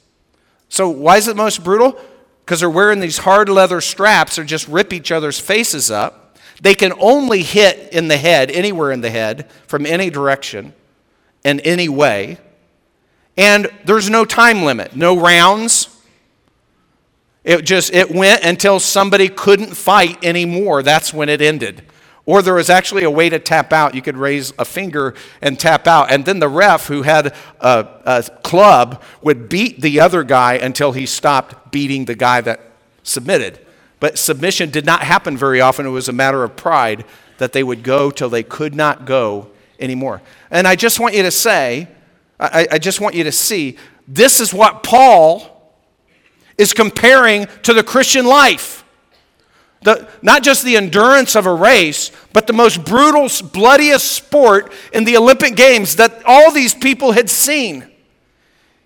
So, 0.68 0.88
why 0.88 1.16
is 1.16 1.26
it 1.26 1.34
most 1.34 1.64
brutal? 1.64 1.98
Because 2.44 2.60
they're 2.60 2.70
wearing 2.70 3.00
these 3.00 3.18
hard 3.18 3.48
leather 3.48 3.80
straps 3.80 4.36
that 4.36 4.44
just 4.44 4.68
rip 4.68 4.92
each 4.92 5.10
other's 5.10 5.40
faces 5.40 5.90
up. 5.90 6.38
They 6.60 6.76
can 6.76 6.92
only 7.00 7.42
hit 7.42 7.92
in 7.92 8.06
the 8.06 8.16
head, 8.16 8.48
anywhere 8.52 8.92
in 8.92 9.00
the 9.00 9.10
head, 9.10 9.50
from 9.66 9.84
any 9.84 10.08
direction, 10.08 10.72
in 11.42 11.58
any 11.60 11.88
way. 11.88 12.38
And 13.36 13.68
there's 13.84 14.08
no 14.08 14.24
time 14.24 14.62
limit, 14.62 14.94
no 14.94 15.18
rounds. 15.18 15.88
It 17.42 17.64
just 17.64 17.92
it 17.92 18.12
went 18.12 18.44
until 18.44 18.78
somebody 18.78 19.28
couldn't 19.28 19.74
fight 19.74 20.24
anymore. 20.24 20.84
That's 20.84 21.12
when 21.12 21.28
it 21.28 21.42
ended. 21.42 21.82
Or 22.28 22.42
there 22.42 22.52
was 22.52 22.68
actually 22.68 23.04
a 23.04 23.10
way 23.10 23.30
to 23.30 23.38
tap 23.38 23.72
out. 23.72 23.94
You 23.94 24.02
could 24.02 24.18
raise 24.18 24.52
a 24.58 24.66
finger 24.66 25.14
and 25.40 25.58
tap 25.58 25.86
out. 25.86 26.12
And 26.12 26.26
then 26.26 26.40
the 26.40 26.48
ref, 26.50 26.88
who 26.88 27.00
had 27.00 27.34
a, 27.58 27.88
a, 28.04 28.22
club, 28.42 29.02
would 29.22 29.48
beat 29.48 29.80
the 29.80 29.98
other 30.00 30.22
guy 30.24 30.56
until 30.56 30.92
he 30.92 31.06
stopped 31.06 31.72
beating 31.72 32.04
the 32.04 32.14
guy 32.14 32.42
that 32.42 32.60
submitted. 33.02 33.64
But 33.98 34.18
submission 34.18 34.68
did 34.68 34.84
not 34.84 35.04
happen 35.04 35.38
very 35.38 35.62
often. 35.62 35.86
It 35.86 35.88
was 35.88 36.10
a 36.10 36.12
matter 36.12 36.44
of 36.44 36.54
pride 36.54 37.06
that 37.38 37.54
they 37.54 37.62
would 37.62 37.82
go 37.82 38.10
till 38.10 38.28
they 38.28 38.42
could 38.42 38.74
not 38.74 39.06
go 39.06 39.48
anymore. 39.80 40.20
And 40.50 40.68
I 40.68 40.76
just 40.76 41.00
want 41.00 41.14
you 41.14 41.22
to 41.22 41.30
say, 41.30 41.88
I, 42.38 42.68
I 42.72 42.78
just 42.78 43.00
want 43.00 43.14
you 43.14 43.24
to 43.24 43.32
see, 43.32 43.78
this 44.06 44.38
is 44.38 44.52
what 44.52 44.82
Paul 44.82 45.72
is 46.58 46.74
comparing 46.74 47.46
to 47.62 47.72
the 47.72 47.82
Christian 47.82 48.26
life. 48.26 48.84
The, 49.82 50.08
not 50.22 50.42
just 50.42 50.64
the 50.64 50.76
endurance 50.76 51.36
of 51.36 51.46
a 51.46 51.54
race, 51.54 52.10
but 52.32 52.46
the 52.46 52.52
most 52.52 52.84
brutal, 52.84 53.28
bloodiest 53.52 54.10
sport 54.10 54.72
in 54.92 55.04
the 55.04 55.16
Olympic 55.16 55.54
Games 55.54 55.96
that 55.96 56.22
all 56.26 56.52
these 56.52 56.74
people 56.74 57.12
had 57.12 57.30
seen. 57.30 57.88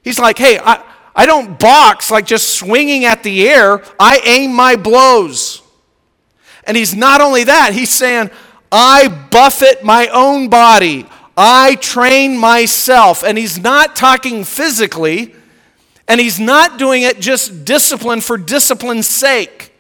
He's 0.03 0.19
like, 0.19 0.37
hey, 0.37 0.59
I, 0.59 0.85
I 1.15 1.27
don't 1.27 1.59
box 1.59 2.11
like 2.11 2.27
just 2.27 2.55
swinging 2.55 3.05
at 3.05 3.23
the 3.23 3.49
air, 3.49 3.83
I 3.99 4.21
aim 4.25 4.55
my 4.55 4.77
blows. 4.77 5.63
And 6.65 6.77
he's 6.77 6.95
not 6.95 7.21
only 7.21 7.45
that, 7.45 7.73
he's 7.73 7.91
saying, 7.91 8.31
I 8.71 9.09
buffet 9.31 9.83
my 9.83 10.09
own 10.09 10.49
body, 10.49 11.07
I 11.37 11.77
train 11.77 12.37
myself. 12.37 13.25
And 13.25 13.39
he's 13.39 13.59
not 13.59 13.97
talking 13.97 14.45
physically, 14.45 15.35
and 16.07 16.21
he's 16.21 16.39
not 16.39 16.79
doing 16.79 17.03
it 17.03 17.21
just 17.21 17.65
discipline 17.65 18.21
for 18.21 18.37
discipline's 18.37 19.07
sake. 19.07 19.72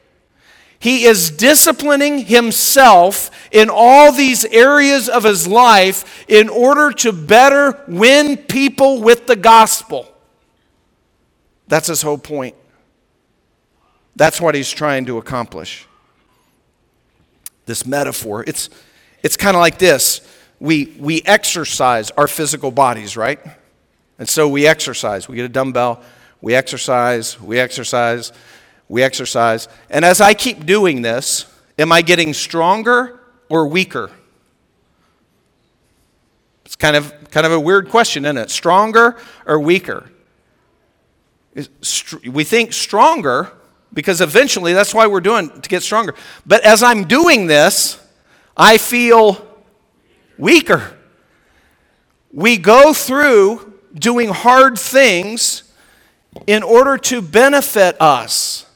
He 0.82 1.04
is 1.04 1.30
disciplining 1.30 2.24
himself 2.24 3.30
in 3.52 3.70
all 3.70 4.10
these 4.10 4.44
areas 4.44 5.08
of 5.08 5.22
his 5.22 5.46
life 5.46 6.24
in 6.26 6.48
order 6.48 6.90
to 6.90 7.12
better 7.12 7.80
win 7.86 8.36
people 8.36 9.00
with 9.00 9.28
the 9.28 9.36
gospel. 9.36 10.12
That's 11.68 11.86
his 11.86 12.02
whole 12.02 12.18
point. 12.18 12.56
That's 14.16 14.40
what 14.40 14.56
he's 14.56 14.72
trying 14.72 15.04
to 15.04 15.18
accomplish. 15.18 15.86
This 17.66 17.86
metaphor, 17.86 18.42
it's, 18.44 18.68
it's 19.22 19.36
kind 19.36 19.56
of 19.56 19.60
like 19.60 19.78
this. 19.78 20.20
We, 20.58 20.96
we 20.98 21.22
exercise 21.22 22.10
our 22.10 22.26
physical 22.26 22.72
bodies, 22.72 23.16
right? 23.16 23.38
And 24.18 24.28
so 24.28 24.48
we 24.48 24.66
exercise. 24.66 25.28
We 25.28 25.36
get 25.36 25.44
a 25.44 25.48
dumbbell, 25.48 26.02
we 26.40 26.56
exercise, 26.56 27.40
we 27.40 27.60
exercise 27.60 28.32
we 28.92 29.02
exercise. 29.02 29.68
And 29.88 30.04
as 30.04 30.20
I 30.20 30.34
keep 30.34 30.66
doing 30.66 31.00
this, 31.00 31.46
am 31.78 31.90
I 31.90 32.02
getting 32.02 32.34
stronger 32.34 33.20
or 33.48 33.66
weaker? 33.66 34.10
It's 36.66 36.76
kind 36.76 36.94
of, 36.94 37.30
kind 37.30 37.46
of 37.46 37.52
a 37.52 37.58
weird 37.58 37.88
question, 37.88 38.26
isn't 38.26 38.36
it? 38.36 38.50
Stronger 38.50 39.16
or 39.46 39.58
weaker? 39.58 40.10
We 42.30 42.44
think 42.44 42.74
stronger 42.74 43.52
because 43.94 44.20
eventually 44.20 44.74
that's 44.74 44.92
why 44.92 45.06
we're 45.06 45.20
doing 45.22 45.48
to 45.62 45.68
get 45.70 45.82
stronger. 45.82 46.14
But 46.44 46.62
as 46.62 46.82
I'm 46.82 47.04
doing 47.04 47.46
this, 47.46 47.98
I 48.54 48.76
feel 48.76 49.42
weaker. 50.36 50.98
We 52.30 52.58
go 52.58 52.92
through 52.92 53.72
doing 53.94 54.28
hard 54.28 54.78
things 54.78 55.62
in 56.46 56.62
order 56.62 56.98
to 56.98 57.22
benefit 57.22 57.98
us. 57.98 58.66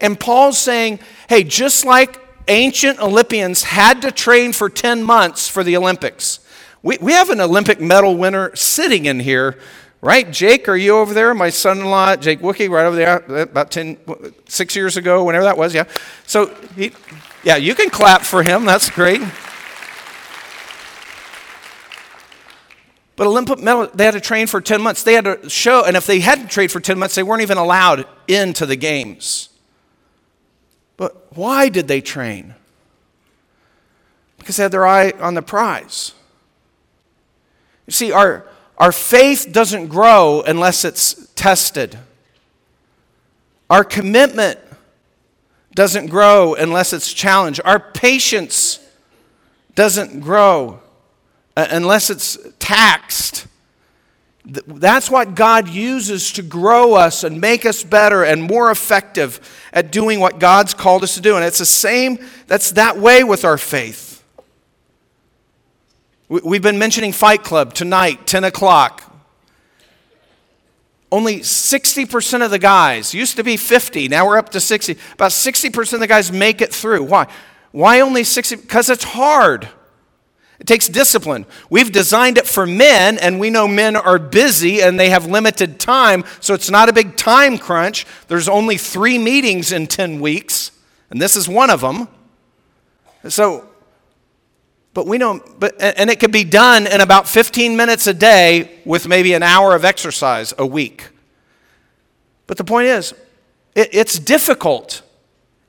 And 0.00 0.18
Paul's 0.18 0.58
saying, 0.58 1.00
hey, 1.28 1.42
just 1.42 1.84
like 1.84 2.20
ancient 2.48 3.00
Olympians 3.00 3.62
had 3.62 4.02
to 4.02 4.12
train 4.12 4.52
for 4.52 4.68
10 4.68 5.02
months 5.02 5.48
for 5.48 5.64
the 5.64 5.76
Olympics, 5.76 6.40
we, 6.82 6.98
we 7.00 7.12
have 7.12 7.30
an 7.30 7.40
Olympic 7.40 7.80
medal 7.80 8.16
winner 8.16 8.54
sitting 8.54 9.06
in 9.06 9.20
here, 9.20 9.58
right? 10.00 10.30
Jake, 10.30 10.68
are 10.68 10.76
you 10.76 10.96
over 10.98 11.14
there? 11.14 11.34
My 11.34 11.50
son 11.50 11.78
in 11.78 11.86
law, 11.86 12.14
Jake 12.16 12.40
Wookie, 12.40 12.70
right 12.70 12.86
over 12.86 12.96
there, 12.96 13.30
uh, 13.30 13.42
about 13.42 13.70
10, 13.70 13.98
six 14.46 14.76
years 14.76 14.96
ago, 14.96 15.24
whenever 15.24 15.44
that 15.44 15.58
was, 15.58 15.74
yeah. 15.74 15.84
So, 16.26 16.54
he, 16.76 16.92
yeah, 17.42 17.56
you 17.56 17.74
can 17.74 17.90
clap 17.90 18.22
for 18.22 18.42
him. 18.42 18.64
That's 18.64 18.90
great. 18.90 19.22
But 23.16 23.26
Olympic 23.26 23.58
medal, 23.58 23.88
they 23.94 24.04
had 24.04 24.12
to 24.12 24.20
train 24.20 24.46
for 24.46 24.60
10 24.60 24.82
months. 24.82 25.02
They 25.02 25.14
had 25.14 25.24
to 25.24 25.48
show, 25.48 25.84
and 25.84 25.96
if 25.96 26.06
they 26.06 26.20
hadn't 26.20 26.50
trained 26.50 26.70
for 26.70 26.80
10 26.80 26.98
months, 26.98 27.14
they 27.14 27.22
weren't 27.22 27.42
even 27.42 27.56
allowed 27.56 28.06
into 28.28 28.66
the 28.66 28.76
games. 28.76 29.48
But 30.96 31.36
why 31.36 31.68
did 31.68 31.88
they 31.88 32.00
train? 32.00 32.54
Because 34.38 34.56
they 34.56 34.62
had 34.62 34.72
their 34.72 34.86
eye 34.86 35.12
on 35.20 35.34
the 35.34 35.42
prize. 35.42 36.12
You 37.86 37.92
see, 37.92 38.12
our, 38.12 38.46
our 38.78 38.92
faith 38.92 39.48
doesn't 39.52 39.88
grow 39.88 40.42
unless 40.46 40.84
it's 40.84 41.28
tested. 41.34 41.98
Our 43.68 43.84
commitment 43.84 44.58
doesn't 45.74 46.06
grow 46.06 46.54
unless 46.54 46.92
it's 46.92 47.12
challenged. 47.12 47.60
Our 47.64 47.78
patience 47.78 48.80
doesn't 49.74 50.20
grow 50.20 50.80
uh, 51.56 51.66
unless 51.70 52.10
it's 52.10 52.38
taxed. 52.58 53.46
That's 54.48 55.10
what 55.10 55.34
God 55.34 55.68
uses 55.68 56.30
to 56.32 56.42
grow 56.42 56.94
us 56.94 57.24
and 57.24 57.40
make 57.40 57.66
us 57.66 57.82
better 57.82 58.22
and 58.22 58.42
more 58.42 58.70
effective 58.70 59.40
at 59.72 59.90
doing 59.90 60.20
what 60.20 60.38
God's 60.38 60.72
called 60.72 61.02
us 61.02 61.16
to 61.16 61.20
do. 61.20 61.34
And 61.34 61.44
it's 61.44 61.58
the 61.58 61.66
same, 61.66 62.24
that's 62.46 62.70
that 62.72 62.96
way 62.96 63.24
with 63.24 63.44
our 63.44 63.58
faith. 63.58 64.22
We've 66.28 66.62
been 66.62 66.78
mentioning 66.78 67.12
Fight 67.12 67.42
Club 67.42 67.74
tonight, 67.74 68.26
10 68.26 68.44
o'clock. 68.44 69.02
Only 71.10 71.40
60% 71.40 72.44
of 72.44 72.50
the 72.50 72.58
guys, 72.58 73.14
used 73.14 73.36
to 73.36 73.44
be 73.44 73.56
50, 73.56 74.08
now 74.08 74.26
we're 74.26 74.38
up 74.38 74.50
to 74.50 74.60
60. 74.60 74.96
About 75.14 75.30
60% 75.32 75.92
of 75.92 76.00
the 76.00 76.06
guys 76.06 76.30
make 76.30 76.60
it 76.60 76.72
through. 76.72 77.02
Why? 77.04 77.26
Why 77.72 78.00
only 78.00 78.22
60? 78.22 78.56
Because 78.56 78.90
it's 78.90 79.04
hard. 79.04 79.68
It 80.58 80.66
takes 80.66 80.88
discipline. 80.88 81.44
We've 81.68 81.92
designed 81.92 82.38
it 82.38 82.46
for 82.46 82.66
men, 82.66 83.18
and 83.18 83.38
we 83.38 83.50
know 83.50 83.68
men 83.68 83.94
are 83.94 84.18
busy 84.18 84.80
and 84.80 84.98
they 84.98 85.10
have 85.10 85.26
limited 85.26 85.78
time, 85.78 86.24
so 86.40 86.54
it's 86.54 86.70
not 86.70 86.88
a 86.88 86.92
big 86.92 87.16
time 87.16 87.58
crunch. 87.58 88.06
There's 88.28 88.48
only 88.48 88.78
three 88.78 89.18
meetings 89.18 89.70
in 89.70 89.86
10 89.86 90.20
weeks, 90.20 90.70
and 91.10 91.20
this 91.20 91.36
is 91.36 91.48
one 91.48 91.68
of 91.68 91.82
them. 91.82 92.08
So, 93.28 93.68
but 94.94 95.06
we 95.06 95.18
know, 95.18 95.42
but, 95.58 95.74
and 95.80 96.08
it 96.08 96.20
could 96.20 96.32
be 96.32 96.44
done 96.44 96.86
in 96.86 97.02
about 97.02 97.28
15 97.28 97.76
minutes 97.76 98.06
a 98.06 98.14
day 98.14 98.80
with 98.86 99.06
maybe 99.06 99.34
an 99.34 99.42
hour 99.42 99.74
of 99.74 99.84
exercise 99.84 100.54
a 100.56 100.64
week. 100.64 101.10
But 102.46 102.56
the 102.56 102.64
point 102.64 102.86
is, 102.86 103.12
it, 103.74 103.90
it's 103.92 104.18
difficult, 104.18 105.02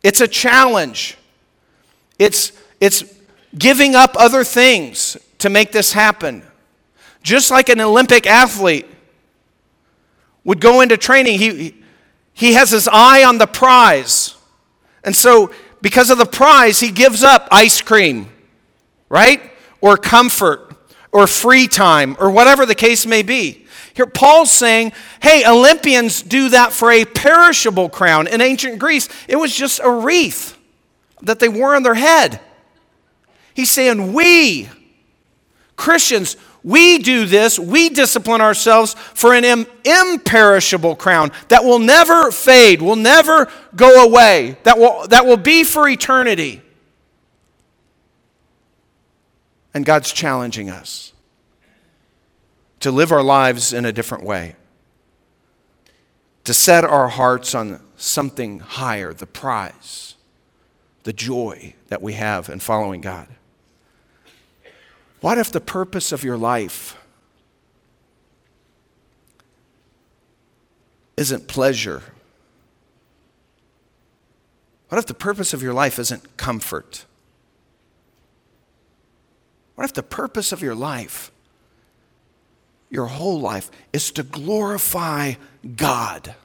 it's 0.01 0.21
a 0.21 0.29
challenge. 0.29 1.17
It's, 2.19 2.51
it's 2.79 3.03
giving 3.55 3.95
up 3.95 4.15
other 4.17 4.43
things 4.43 5.17
to 5.39 5.49
make 5.49 5.71
this 5.71 5.93
happen. 5.93 6.43
Just 7.23 7.51
like 7.51 7.69
an 7.69 7.81
Olympic 7.81 8.25
athlete 8.25 8.85
would 10.43 10.61
go 10.61 10.81
into 10.81 10.97
training, 10.97 11.39
he, 11.39 11.75
he 12.33 12.53
has 12.53 12.71
his 12.71 12.87
eye 12.87 13.23
on 13.23 13.37
the 13.37 13.47
prize. 13.47 14.35
And 15.03 15.15
so, 15.15 15.51
because 15.81 16.09
of 16.09 16.17
the 16.17 16.25
prize, 16.25 16.79
he 16.79 16.91
gives 16.91 17.23
up 17.23 17.47
ice 17.51 17.81
cream, 17.81 18.29
right? 19.09 19.41
Or 19.81 19.97
comfort, 19.97 20.75
or 21.11 21.27
free 21.27 21.67
time, 21.67 22.15
or 22.19 22.31
whatever 22.31 22.65
the 22.65 22.75
case 22.75 23.05
may 23.05 23.23
be. 23.23 23.65
Here, 23.93 24.05
Paul's 24.05 24.51
saying, 24.51 24.91
hey, 25.21 25.43
Olympians 25.47 26.21
do 26.21 26.49
that 26.49 26.71
for 26.71 26.91
a 26.91 27.03
perishable 27.03 27.89
crown. 27.89 28.27
In 28.27 28.41
ancient 28.41 28.79
Greece, 28.79 29.09
it 29.27 29.35
was 29.35 29.55
just 29.55 29.79
a 29.83 29.89
wreath 29.89 30.57
that 31.21 31.39
they 31.39 31.49
wore 31.49 31.75
on 31.75 31.83
their 31.83 31.95
head. 31.95 32.39
He's 33.57 33.71
saying, 33.71 34.13
we, 34.13 34.69
Christians, 35.75 36.37
we 36.61 36.99
do 36.99 37.25
this, 37.25 37.57
we 37.57 37.89
discipline 37.89 38.39
ourselves 38.39 38.93
for 38.93 39.33
an 39.33 39.43
Im- 39.43 39.65
imperishable 39.83 40.95
crown 40.95 41.31
that 41.47 41.63
will 41.63 41.79
never 41.79 42.29
fade, 42.29 42.83
will 42.83 42.95
never 42.95 43.51
go 43.75 44.05
away, 44.05 44.57
that 44.61 44.77
will, 44.77 45.07
that 45.07 45.25
will 45.25 45.37
be 45.37 45.63
for 45.63 45.89
eternity. 45.89 46.61
And 49.73 49.83
God's 49.83 50.13
challenging 50.13 50.69
us 50.69 51.13
to 52.81 52.91
live 52.91 53.11
our 53.11 53.23
lives 53.23 53.73
in 53.73 53.85
a 53.85 53.91
different 53.91 54.23
way, 54.23 54.55
to 56.43 56.53
set 56.53 56.83
our 56.83 57.07
hearts 57.07 57.55
on 57.55 57.81
something 57.95 58.59
higher, 58.59 59.13
the 59.13 59.25
prize, 59.25 60.13
the 61.05 61.13
joy 61.13 61.73
that 61.87 62.03
we 62.03 62.13
have 62.13 62.49
in 62.49 62.59
following 62.59 63.01
God. 63.01 63.27
What 65.21 65.37
if 65.37 65.51
the 65.51 65.61
purpose 65.61 66.11
of 66.11 66.23
your 66.23 66.37
life 66.37 66.95
isn't 71.15 71.47
pleasure? 71.47 72.03
What 74.89 74.99
if 74.99 75.05
the 75.05 75.13
purpose 75.13 75.53
of 75.53 75.61
your 75.61 75.73
life 75.73 75.99
isn't 75.99 76.37
comfort? 76.37 77.05
What 79.75 79.85
if 79.85 79.93
the 79.93 80.03
purpose 80.03 80.51
of 80.51 80.61
your 80.61 80.75
life, 80.75 81.31
your 82.89 83.07
whole 83.07 83.39
life, 83.39 83.69
is 83.91 84.11
to 84.11 84.23
glorify 84.23 85.33
God? 85.75 86.35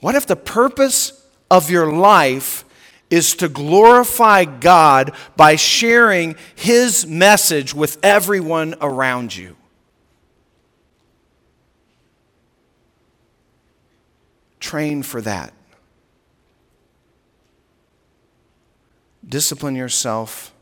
What 0.00 0.14
if 0.14 0.26
the 0.26 0.36
purpose 0.36 1.26
of 1.50 1.70
your 1.70 1.92
life 1.92 2.64
is 3.10 3.34
to 3.36 3.48
glorify 3.48 4.44
God 4.44 5.12
by 5.36 5.56
sharing 5.56 6.36
His 6.54 7.06
message 7.06 7.74
with 7.74 7.98
everyone 8.02 8.74
around 8.80 9.36
you. 9.36 9.56
Train 14.60 15.02
for 15.02 15.20
that. 15.22 15.52
Discipline 19.26 19.76
yourself 19.76 20.52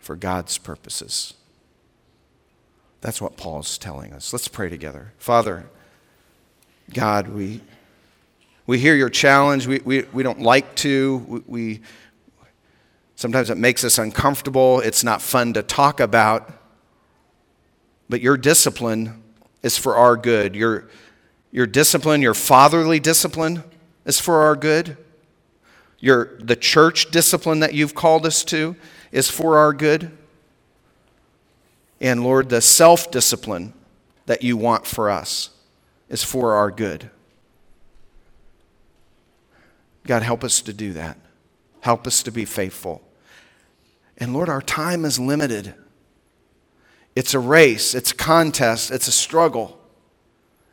for 0.00 0.16
God's 0.16 0.58
purposes. 0.58 1.34
That's 3.00 3.20
what 3.20 3.36
Paul's 3.36 3.78
telling 3.78 4.12
us. 4.12 4.32
Let's 4.32 4.48
pray 4.48 4.68
together. 4.68 5.12
Father, 5.18 5.68
God, 6.92 7.28
we 7.28 7.60
we 8.66 8.78
hear 8.78 8.94
your 8.94 9.10
challenge. 9.10 9.66
We, 9.66 9.80
we, 9.84 10.02
we 10.12 10.22
don't 10.22 10.40
like 10.40 10.74
to. 10.76 11.18
We, 11.28 11.40
we, 11.46 11.80
sometimes 13.14 13.50
it 13.50 13.58
makes 13.58 13.84
us 13.84 13.98
uncomfortable. 13.98 14.80
It's 14.80 15.04
not 15.04 15.22
fun 15.22 15.52
to 15.54 15.62
talk 15.62 16.00
about. 16.00 16.52
But 18.08 18.20
your 18.20 18.36
discipline 18.36 19.22
is 19.62 19.78
for 19.78 19.96
our 19.96 20.16
good. 20.16 20.54
Your, 20.54 20.88
your 21.52 21.66
discipline, 21.66 22.22
your 22.22 22.34
fatherly 22.34 23.00
discipline, 23.00 23.62
is 24.04 24.20
for 24.20 24.42
our 24.42 24.56
good. 24.56 24.96
Your, 25.98 26.36
the 26.40 26.56
church 26.56 27.10
discipline 27.10 27.60
that 27.60 27.72
you've 27.74 27.94
called 27.94 28.26
us 28.26 28.44
to 28.44 28.76
is 29.12 29.30
for 29.30 29.58
our 29.58 29.72
good. 29.72 30.10
And 32.00 32.22
Lord, 32.22 32.48
the 32.48 32.60
self 32.60 33.10
discipline 33.10 33.72
that 34.26 34.42
you 34.42 34.56
want 34.56 34.86
for 34.86 35.10
us 35.10 35.50
is 36.08 36.22
for 36.22 36.54
our 36.54 36.70
good. 36.70 37.10
God, 40.06 40.22
help 40.22 40.44
us 40.44 40.60
to 40.62 40.72
do 40.72 40.92
that. 40.94 41.18
Help 41.80 42.06
us 42.06 42.22
to 42.24 42.30
be 42.30 42.44
faithful. 42.44 43.02
And 44.18 44.32
Lord, 44.32 44.48
our 44.48 44.62
time 44.62 45.04
is 45.04 45.18
limited. 45.18 45.74
It's 47.14 47.34
a 47.34 47.38
race, 47.38 47.94
it's 47.94 48.12
a 48.12 48.14
contest, 48.14 48.90
it's 48.90 49.08
a 49.08 49.12
struggle. 49.12 49.78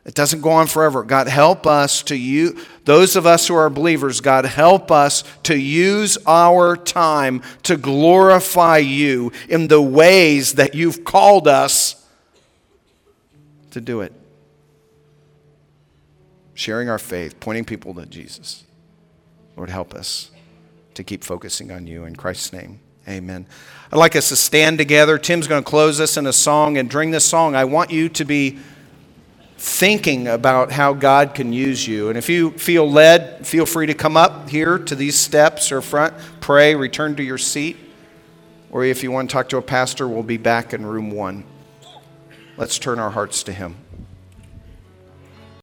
It 0.04 0.14
doesn't 0.14 0.42
go 0.42 0.50
on 0.50 0.66
forever. 0.66 1.02
God, 1.02 1.28
help 1.28 1.66
us 1.66 2.02
to 2.04 2.16
you, 2.16 2.58
those 2.84 3.16
of 3.16 3.24
us 3.24 3.48
who 3.48 3.54
are 3.54 3.70
believers, 3.70 4.20
God, 4.20 4.44
help 4.44 4.90
us 4.90 5.24
to 5.44 5.56
use 5.58 6.18
our 6.26 6.76
time 6.76 7.40
to 7.62 7.78
glorify 7.78 8.76
you 8.76 9.32
in 9.48 9.68
the 9.68 9.80
ways 9.80 10.54
that 10.54 10.74
you've 10.74 11.04
called 11.04 11.48
us 11.48 12.06
to 13.70 13.80
do 13.80 14.02
it. 14.02 14.12
sharing 16.54 16.88
our 16.88 16.98
faith, 16.98 17.40
pointing 17.40 17.64
people 17.64 17.92
to 17.94 18.06
Jesus. 18.06 18.64
Lord, 19.56 19.70
help 19.70 19.94
us 19.94 20.30
to 20.94 21.04
keep 21.04 21.24
focusing 21.24 21.70
on 21.70 21.86
you. 21.86 22.04
In 22.04 22.16
Christ's 22.16 22.52
name, 22.52 22.80
amen. 23.08 23.46
I'd 23.92 23.98
like 23.98 24.16
us 24.16 24.28
to 24.30 24.36
stand 24.36 24.78
together. 24.78 25.18
Tim's 25.18 25.46
going 25.46 25.62
to 25.62 25.68
close 25.68 26.00
us 26.00 26.16
in 26.16 26.26
a 26.26 26.32
song. 26.32 26.78
And 26.78 26.90
during 26.90 27.10
this 27.10 27.24
song, 27.24 27.54
I 27.54 27.64
want 27.64 27.90
you 27.90 28.08
to 28.10 28.24
be 28.24 28.58
thinking 29.56 30.28
about 30.28 30.72
how 30.72 30.92
God 30.92 31.34
can 31.34 31.52
use 31.52 31.86
you. 31.86 32.08
And 32.08 32.18
if 32.18 32.28
you 32.28 32.50
feel 32.52 32.90
led, 32.90 33.46
feel 33.46 33.64
free 33.66 33.86
to 33.86 33.94
come 33.94 34.16
up 34.16 34.48
here 34.48 34.78
to 34.78 34.94
these 34.94 35.18
steps 35.18 35.72
or 35.72 35.80
front, 35.80 36.14
pray, 36.40 36.74
return 36.74 37.16
to 37.16 37.22
your 37.22 37.38
seat. 37.38 37.76
Or 38.70 38.84
if 38.84 39.02
you 39.02 39.12
want 39.12 39.30
to 39.30 39.32
talk 39.32 39.48
to 39.50 39.56
a 39.56 39.62
pastor, 39.62 40.08
we'll 40.08 40.24
be 40.24 40.36
back 40.36 40.74
in 40.74 40.84
room 40.84 41.12
one. 41.12 41.44
Let's 42.56 42.78
turn 42.78 42.98
our 42.98 43.10
hearts 43.10 43.44
to 43.44 43.52
Him. 43.52 43.76